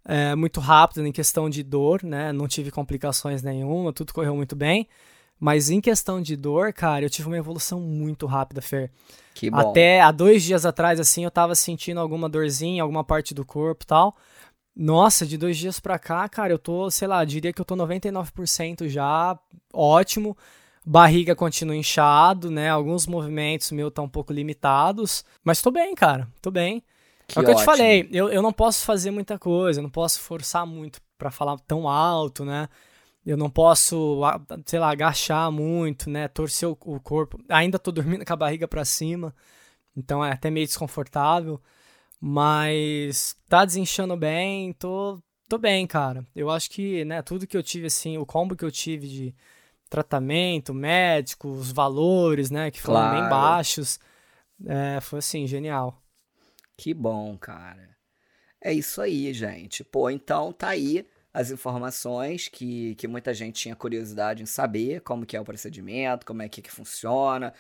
é, 0.06 0.36
muito 0.36 0.60
rápido 0.60 1.06
em 1.06 1.12
questão 1.12 1.50
de 1.50 1.64
dor, 1.64 2.04
né? 2.04 2.32
Não 2.32 2.48
tive 2.48 2.72
complicações 2.72 3.42
nenhuma, 3.42 3.92
tudo 3.92 4.14
correu 4.14 4.36
muito 4.36 4.56
bem. 4.56 4.88
Mas 5.40 5.70
em 5.70 5.82
questão 5.82 6.22
de 6.22 6.36
dor, 6.36 6.72
cara, 6.72 7.04
eu 7.04 7.10
tive 7.10 7.28
uma 7.28 7.38
evolução 7.38 7.82
muito 7.82 8.26
rápida, 8.26 8.62
Fer. 8.62 8.92
Que 9.34 9.50
bom. 9.50 9.58
Até 9.58 10.00
há 10.00 10.12
dois 10.12 10.44
dias 10.44 10.66
atrás, 10.66 11.00
assim, 11.00 11.26
eu 11.26 11.32
tava 11.32 11.56
sentindo 11.56 12.00
alguma 12.00 12.30
dorzinha, 12.30 12.82
alguma 12.82 13.04
parte 13.04 13.34
do 13.34 13.44
corpo 13.44 13.84
e 13.84 13.88
tal. 13.88 14.16
Nossa, 14.76 15.26
de 15.26 15.38
dois 15.38 15.58
dias 15.58 15.80
pra 15.80 15.98
cá, 15.98 16.28
cara, 16.30 16.54
eu 16.54 16.60
tô, 16.60 16.90
sei 16.90 17.08
lá, 17.08 17.24
diria 17.26 17.52
que 17.52 17.60
eu 17.60 17.66
tô 17.66 17.76
99% 17.76 18.88
já, 18.88 19.38
ótimo. 19.74 20.38
Barriga 20.86 21.36
continua 21.36 21.76
inchado, 21.76 22.52
né? 22.52 22.70
Alguns 22.70 23.08
movimentos 23.08 23.72
meus 23.72 23.90
estão 23.90 24.06
um 24.06 24.10
pouco 24.10 24.32
limitados. 24.32 25.26
Mas 25.44 25.62
tô 25.62 25.72
bem, 25.72 25.96
cara, 25.96 26.28
tô 26.42 26.52
bem. 26.52 26.84
Que 27.28 27.40
é 27.40 27.42
o 27.42 27.46
que 27.46 27.52
ótimo. 27.52 27.52
eu 27.52 27.56
te 27.58 27.66
falei, 27.66 28.10
eu, 28.12 28.30
eu 28.30 28.42
não 28.42 28.54
posso 28.54 28.86
fazer 28.86 29.12
muita 29.12 29.40
coisa, 29.40 29.80
eu 29.80 29.84
não 29.84 29.90
posso 29.90 30.20
forçar 30.20 30.66
muito 30.66 31.02
para 31.18 31.32
falar 31.32 31.58
tão 31.60 31.88
alto, 31.88 32.46
né? 32.46 32.70
Eu 33.26 33.36
não 33.36 33.50
posso, 33.50 34.22
sei 34.66 34.78
lá, 34.80 34.92
agachar 34.92 35.52
muito, 35.52 36.10
né? 36.10 36.28
Torcer 36.28 36.70
o, 36.70 36.78
o 36.86 37.00
corpo. 37.00 37.40
Ainda 37.50 37.80
tô 37.80 37.92
dormindo 37.92 38.24
com 38.24 38.34
a 38.34 38.36
barriga 38.36 38.68
para 38.68 38.86
cima, 38.86 39.34
então 39.98 40.24
é 40.24 40.32
até 40.32 40.52
meio 40.52 40.68
desconfortável. 40.68 41.60
Mas 42.20 43.36
tá 43.50 43.66
desinchando 43.66 44.16
bem, 44.16 44.74
tô, 44.74 45.20
tô 45.50 45.58
bem, 45.58 45.86
cara. 45.88 46.26
Eu 46.36 46.50
acho 46.50 46.70
que, 46.70 47.04
né, 47.06 47.22
tudo 47.22 47.48
que 47.48 47.58
eu 47.58 47.64
tive, 47.64 47.88
assim, 47.88 48.18
o 48.18 48.26
combo 48.26 48.56
que 48.56 48.66
eu 48.66 48.72
tive 48.72 49.08
de 49.08 49.36
tratamento, 49.90 50.74
médico, 50.74 51.50
os 51.50 51.72
valores, 51.72 52.50
né, 52.52 52.72
que 52.72 52.82
foram 52.82 53.02
claro. 53.02 53.22
bem 53.22 53.30
baixos, 53.30 54.00
é, 54.66 55.00
foi, 55.02 55.20
assim, 55.20 55.48
genial. 55.48 56.02
Que 56.78 56.94
bom, 56.94 57.38
cara. 57.38 57.96
É 58.62 58.74
isso 58.74 59.02
aí, 59.02 59.32
gente. 59.34 59.84
Pô, 59.84 60.10
então 60.10 60.52
tá 60.52 60.70
aí 60.70 61.06
as 61.34 61.52
informações 61.52 62.48
que, 62.48 62.96
que 62.96 63.08
muita 63.08 63.34
gente 63.34 63.62
tinha 63.62 63.76
curiosidade 63.76 64.42
em 64.42 64.46
saber, 64.46 65.02
como 65.02 65.26
que 65.26 65.36
é 65.36 65.42
o 65.42 65.44
procedimento, 65.44 66.26
como 66.26 66.42
é 66.42 66.48
que, 66.48 66.62
que 66.62 66.72
funciona, 66.72 67.54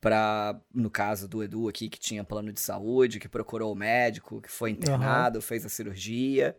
para 0.00 0.60
no 0.74 0.90
caso 0.90 1.26
do 1.26 1.42
Edu 1.42 1.68
aqui 1.68 1.88
que 1.88 1.98
tinha 1.98 2.22
plano 2.22 2.52
de 2.52 2.60
saúde, 2.60 3.18
que 3.18 3.28
procurou 3.28 3.72
o 3.72 3.74
médico, 3.74 4.42
que 4.42 4.50
foi 4.50 4.70
internado, 4.70 5.38
uhum. 5.38 5.42
fez 5.42 5.64
a 5.64 5.70
cirurgia. 5.70 6.54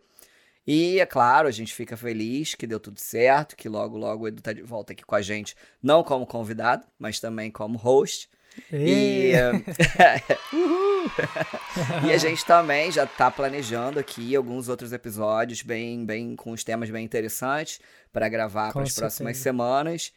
E 0.66 0.98
é 0.98 1.06
claro, 1.06 1.46
a 1.46 1.52
gente 1.52 1.72
fica 1.72 1.96
feliz 1.96 2.56
que 2.56 2.66
deu 2.66 2.80
tudo 2.80 2.98
certo, 2.98 3.54
que 3.56 3.68
logo 3.68 3.96
logo 3.96 4.24
o 4.24 4.28
Edu 4.28 4.42
tá 4.42 4.52
de 4.52 4.62
volta 4.62 4.92
aqui 4.92 5.04
com 5.04 5.14
a 5.14 5.22
gente, 5.22 5.54
não 5.80 6.02
como 6.02 6.26
convidado, 6.26 6.84
mas 6.98 7.20
também 7.20 7.50
como 7.50 7.78
host. 7.78 8.28
E, 8.72 9.32
e 12.06 12.12
a 12.12 12.18
gente 12.18 12.44
também 12.44 12.90
já 12.90 13.04
está 13.04 13.30
planejando 13.30 13.98
aqui 13.98 14.34
alguns 14.34 14.68
outros 14.68 14.92
episódios 14.92 15.62
bem, 15.62 16.04
bem 16.04 16.34
com 16.34 16.50
os 16.50 16.64
temas 16.64 16.90
bem 16.90 17.04
interessantes 17.04 17.80
para 18.12 18.28
gravar 18.28 18.72
para 18.72 18.82
as 18.82 18.94
próximas 18.94 19.36
semanas. 19.36 20.12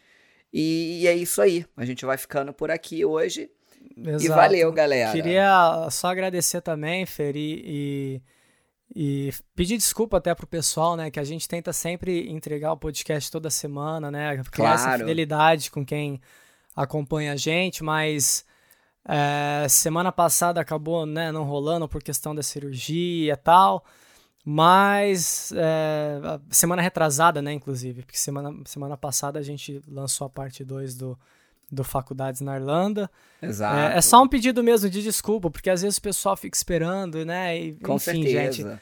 E, 0.52 1.02
e, 1.02 1.08
é 1.08 1.14
isso 1.14 1.42
aí. 1.42 1.66
A 1.78 1.86
gente 1.86 2.06
vai 2.06 2.18
ficando 2.18 2.52
por 2.52 2.72
aqui 2.72 3.06
hoje. 3.06 3.52
Exato. 3.96 4.24
E 4.24 4.28
valeu, 4.28 4.72
galera. 4.72 5.12
Queria 5.12 5.88
só 5.92 6.08
agradecer 6.08 6.62
também, 6.62 7.06
Fer, 7.06 7.36
e, 7.36 8.22
e, 8.96 9.32
pedir 9.56 9.78
desculpa 9.78 10.18
até 10.18 10.34
pro 10.34 10.48
pessoal, 10.48 10.96
né? 10.96 11.12
Que 11.12 11.20
a 11.20 11.24
gente 11.24 11.48
tenta 11.48 11.72
sempre 11.72 12.28
entregar 12.30 12.72
o 12.72 12.78
podcast 12.78 13.32
toda 13.32 13.52
semana, 13.52 14.10
né? 14.10 14.42
Criar 14.52 14.76
claro. 14.76 14.76
essa 14.76 14.98
fidelidade 14.98 15.70
com 15.70 15.86
quem 15.86 16.20
acompanha 16.76 17.34
a 17.34 17.36
gente, 17.36 17.84
mas 17.84 18.46
é, 19.08 19.68
semana 19.68 20.12
passada 20.12 20.62
acabou 20.62 21.06
né, 21.06 21.32
não 21.32 21.44
rolando 21.44 21.88
por 21.88 22.02
questão 22.02 22.36
da 22.36 22.44
cirurgia 22.44 23.34
e 23.34 23.38
tal. 23.38 23.84
Mas 24.46 25.52
é, 25.56 26.40
semana 26.50 26.82
retrasada, 26.82 27.42
né, 27.42 27.54
inclusive, 27.54 28.02
porque 28.02 28.18
semana, 28.18 28.56
semana 28.66 28.98
passada 28.98 29.38
a 29.38 29.44
gente 29.44 29.82
lançou 29.88 30.26
a 30.26 30.30
parte 30.30 30.64
2 30.64 30.96
do, 30.96 31.20
do 31.72 31.84
Faculdades 31.84 32.42
na 32.42 32.56
Irlanda. 32.56 33.12
Exato. 33.42 33.76
É, 33.78 33.98
é, 33.98 34.02
só 34.02 34.22
um 34.24 34.28
pedido 34.28 34.64
mesmo 34.64 34.90
de 34.90 35.04
desculpa, 35.04 35.52
porque 35.52 35.70
às 35.70 35.82
vezes 35.82 35.98
o 35.98 36.02
pessoal 36.02 36.36
fica 36.36 36.58
esperando, 36.58 37.26
né? 37.26 37.60
E, 37.60 37.74
Com 37.76 37.96
enfim, 37.96 38.24
certeza. 38.24 38.52
gente. 38.54 38.80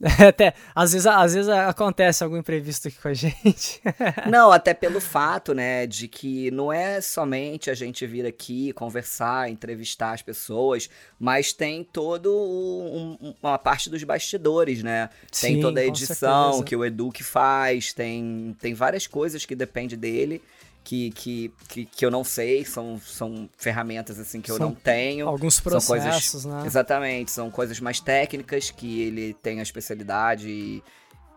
Até, 0.26 0.54
às 0.74 0.92
vezes, 0.92 1.06
às 1.06 1.34
vezes 1.34 1.48
acontece 1.48 2.22
algum 2.22 2.36
imprevisto 2.36 2.86
aqui 2.86 2.98
com 2.98 3.08
a 3.08 3.14
gente. 3.14 3.80
não, 4.30 4.52
até 4.52 4.72
pelo 4.72 5.00
fato, 5.00 5.52
né, 5.52 5.88
de 5.88 6.06
que 6.06 6.52
não 6.52 6.72
é 6.72 7.00
somente 7.00 7.68
a 7.68 7.74
gente 7.74 8.06
vir 8.06 8.24
aqui 8.24 8.72
conversar, 8.74 9.50
entrevistar 9.50 10.12
as 10.12 10.22
pessoas, 10.22 10.88
mas 11.18 11.52
tem 11.52 11.82
todo 11.82 12.32
um, 12.32 13.34
uma 13.42 13.58
parte 13.58 13.90
dos 13.90 14.04
bastidores, 14.04 14.84
né? 14.84 15.10
Sim, 15.32 15.46
tem 15.46 15.60
toda 15.60 15.80
a 15.80 15.84
edição 15.84 16.62
que 16.62 16.76
o 16.76 16.84
Edu 16.84 17.10
que 17.10 17.24
faz, 17.24 17.92
tem, 17.92 18.56
tem 18.60 18.74
várias 18.74 19.06
coisas 19.06 19.44
que 19.44 19.56
depende 19.56 19.96
dele 19.96 20.40
que, 20.88 21.10
que, 21.10 21.52
que, 21.68 21.84
que, 21.84 22.06
eu 22.06 22.10
não 22.10 22.24
sei, 22.24 22.64
são, 22.64 22.98
são 22.98 23.46
ferramentas 23.58 24.18
assim 24.18 24.40
que 24.40 24.50
eu 24.50 24.58
não 24.58 24.74
tenho. 24.74 25.28
Alguns 25.28 25.60
processos, 25.60 26.32
coisas, 26.32 26.44
né? 26.46 26.62
Exatamente, 26.64 27.30
são 27.30 27.50
coisas 27.50 27.78
mais 27.78 28.00
técnicas 28.00 28.70
que 28.70 29.02
ele 29.02 29.34
tem 29.34 29.60
a 29.60 29.62
especialidade 29.62 30.48
e, 30.48 30.82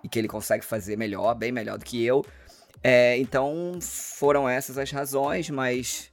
e 0.01 0.07
que 0.07 0.17
ele 0.17 0.29
consegue 0.29 0.63
fazer 0.63 0.97
melhor, 0.97 1.35
bem 1.35 1.51
melhor 1.51 1.77
do 1.77 1.83
que 1.83 2.01
eu. 2.01 2.25
É, 2.81 3.17
então 3.17 3.77
foram 3.81 4.47
essas 4.47 4.77
as 4.77 4.89
razões, 4.89 5.49
mas 5.49 6.09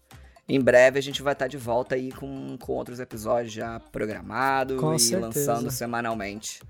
em 0.49 0.61
breve 0.61 0.99
a 0.99 1.03
gente 1.03 1.23
vai 1.23 1.33
estar 1.33 1.47
de 1.47 1.57
volta 1.57 1.95
aí 1.95 2.11
com, 2.11 2.59
com 2.59 2.73
outros 2.73 2.99
episódios 2.99 3.53
já 3.53 3.79
programados 3.79 4.77
e 4.77 4.99
certeza. 4.99 5.21
lançando 5.21 5.71
semanalmente. 5.71 6.61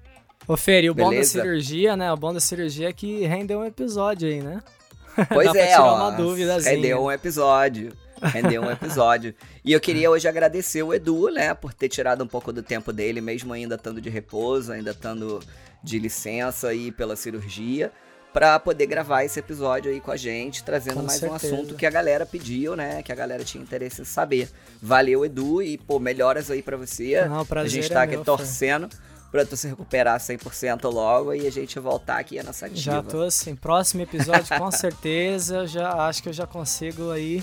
Ô 0.47 0.55
Fer, 0.55 0.85
e 0.85 0.91
o 0.91 0.95
Beleza? 0.95 1.15
bom 1.15 1.19
da 1.19 1.25
cirurgia, 1.25 1.97
né? 1.97 2.13
O 2.13 2.17
bom 2.17 2.35
da 2.35 2.41
cirurgia 2.41 2.91
é 2.91 2.93
que 2.93 3.25
rendeu 3.25 3.61
um 3.61 3.65
episódio 3.65 4.29
aí, 4.29 4.43
né? 4.43 4.63
Pois 5.29 5.55
é, 5.55 5.79
ó. 5.79 6.11
Rendeu 6.65 7.03
um 7.03 7.11
episódio. 7.11 7.93
Rendeu 8.23 8.63
um 8.63 8.71
episódio. 8.71 9.35
e 9.65 9.73
eu 9.73 9.81
queria 9.81 10.11
hoje 10.11 10.27
agradecer 10.27 10.83
o 10.83 10.93
Edu, 10.93 11.31
né, 11.31 11.55
por 11.55 11.73
ter 11.73 11.89
tirado 11.89 12.23
um 12.23 12.27
pouco 12.27 12.53
do 12.53 12.63
tempo 12.63 12.93
dele, 12.93 13.21
mesmo 13.21 13.53
ainda 13.53 13.77
estando 13.77 14.01
de 14.01 14.11
repouso, 14.11 14.73
ainda 14.73 14.91
estando 14.91 15.41
de 15.83 15.99
licença 15.99 16.69
aí 16.69 16.91
pela 16.91 17.15
cirurgia, 17.15 17.93
para 18.33 18.59
poder 18.59 18.87
gravar 18.87 19.25
esse 19.25 19.39
episódio 19.39 19.91
aí 19.91 20.01
com 20.01 20.11
a 20.11 20.17
gente, 20.17 20.65
trazendo 20.65 20.97
com 20.97 21.07
mais 21.07 21.21
certeza. 21.21 21.55
um 21.55 21.57
assunto 21.57 21.75
que 21.77 21.87
a 21.87 21.91
galera 21.91 22.27
pediu, 22.27 22.75
né, 22.77 23.03
que 23.03 23.13
a 23.13 23.15
galera 23.15 23.45
tinha 23.45 23.63
interesse 23.63 24.03
em 24.03 24.05
saber. 24.05 24.49
Valeu, 24.83 25.25
Edu, 25.25 25.63
e 25.63 25.79
pô, 25.79 25.99
melhoras 25.99 26.51
aí 26.51 26.63
para 26.63 26.77
você. 26.77 27.25
Não, 27.25 27.47
a 27.49 27.69
gente 27.69 27.89
tá 27.89 28.01
é 28.01 28.05
aqui 28.05 28.17
meu, 28.17 28.25
torcendo. 28.25 28.89
Foi 28.91 29.08
pra 29.31 29.45
tu 29.45 29.57
se 29.57 29.69
recuperar 29.69 30.19
100% 30.19 30.91
logo 30.91 31.35
e 31.35 31.47
a 31.47 31.51
gente 31.51 31.79
voltar 31.79 32.19
aqui 32.19 32.39
a 32.39 32.43
nossa 32.43 32.67
ativa. 32.67 32.81
Já 32.81 33.03
tô 33.03 33.23
assim, 33.23 33.55
próximo 33.55 34.03
episódio 34.03 34.57
com 34.57 34.71
certeza, 34.73 35.67
já 35.67 35.93
acho 36.07 36.23
que 36.23 36.29
eu 36.29 36.33
já 36.33 36.47
consigo 36.47 37.11
aí, 37.11 37.43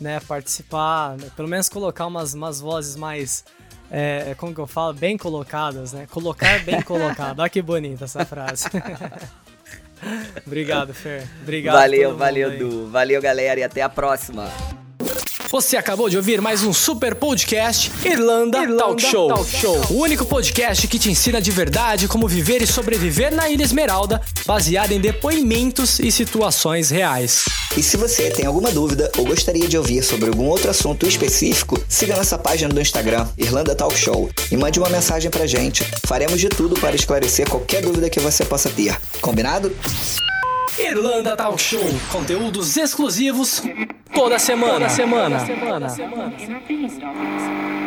né, 0.00 0.20
participar, 0.20 1.16
né, 1.16 1.30
pelo 1.34 1.48
menos 1.48 1.68
colocar 1.68 2.06
umas, 2.06 2.34
umas 2.34 2.60
vozes 2.60 2.94
mais, 2.96 3.44
é, 3.90 4.34
como 4.36 4.54
que 4.54 4.60
eu 4.60 4.66
falo, 4.66 4.92
bem 4.92 5.16
colocadas, 5.16 5.92
né, 5.92 6.06
colocar 6.10 6.62
bem 6.64 6.82
colocado, 6.82 7.40
olha 7.40 7.48
que 7.48 7.62
bonita 7.62 8.04
essa 8.04 8.24
frase. 8.24 8.66
Obrigado, 10.46 10.94
Fer. 10.94 11.28
Obrigado. 11.42 11.74
Valeu, 11.74 12.16
valeu, 12.16 12.56
Du. 12.56 12.88
Valeu, 12.88 13.20
galera, 13.20 13.58
e 13.58 13.64
até 13.64 13.82
a 13.82 13.88
próxima. 13.88 14.48
Você 15.50 15.78
acabou 15.78 16.10
de 16.10 16.16
ouvir 16.18 16.42
mais 16.42 16.62
um 16.62 16.74
super 16.74 17.14
podcast 17.14 17.90
Irlanda, 18.04 18.58
Irlanda 18.58 18.84
Talk, 18.84 19.00
Show. 19.02 19.28
Talk 19.28 19.50
Show. 19.50 19.80
O 19.88 19.94
único 19.94 20.26
podcast 20.26 20.86
que 20.86 20.98
te 20.98 21.10
ensina 21.10 21.40
de 21.40 21.50
verdade 21.50 22.06
como 22.06 22.28
viver 22.28 22.60
e 22.60 22.66
sobreviver 22.66 23.34
na 23.34 23.48
Ilha 23.48 23.64
Esmeralda, 23.64 24.20
baseado 24.44 24.92
em 24.92 25.00
depoimentos 25.00 26.00
e 26.00 26.12
situações 26.12 26.90
reais. 26.90 27.46
E 27.74 27.82
se 27.82 27.96
você 27.96 28.28
tem 28.28 28.44
alguma 28.44 28.70
dúvida 28.70 29.10
ou 29.16 29.24
gostaria 29.24 29.66
de 29.66 29.78
ouvir 29.78 30.02
sobre 30.02 30.28
algum 30.28 30.44
outro 30.44 30.70
assunto 30.70 31.06
específico, 31.06 31.82
siga 31.88 32.14
nossa 32.14 32.36
página 32.36 32.72
do 32.72 32.80
Instagram, 32.80 33.26
Irlanda 33.38 33.74
Talk 33.74 33.96
Show, 33.96 34.28
e 34.52 34.56
mande 34.56 34.78
uma 34.78 34.90
mensagem 34.90 35.30
pra 35.30 35.46
gente. 35.46 35.82
Faremos 36.06 36.38
de 36.38 36.50
tudo 36.50 36.78
para 36.78 36.94
esclarecer 36.94 37.48
qualquer 37.48 37.80
dúvida 37.80 38.10
que 38.10 38.20
você 38.20 38.44
possa 38.44 38.68
ter. 38.68 38.94
Combinado? 39.22 39.74
Irlanda 40.78 41.36
Talk 41.36 41.60
Show. 41.60 41.82
Conteúdos 42.12 42.76
exclusivos 42.76 43.62
toda 44.14 44.38
semana. 44.38 44.74
Toda 44.74 44.88
semana. 44.88 45.38
Toda 45.38 45.46
semana. 45.46 45.86
Toda 45.86 45.90
semana. 45.90 46.30
Toda 46.30 46.88
semana. 46.88 47.78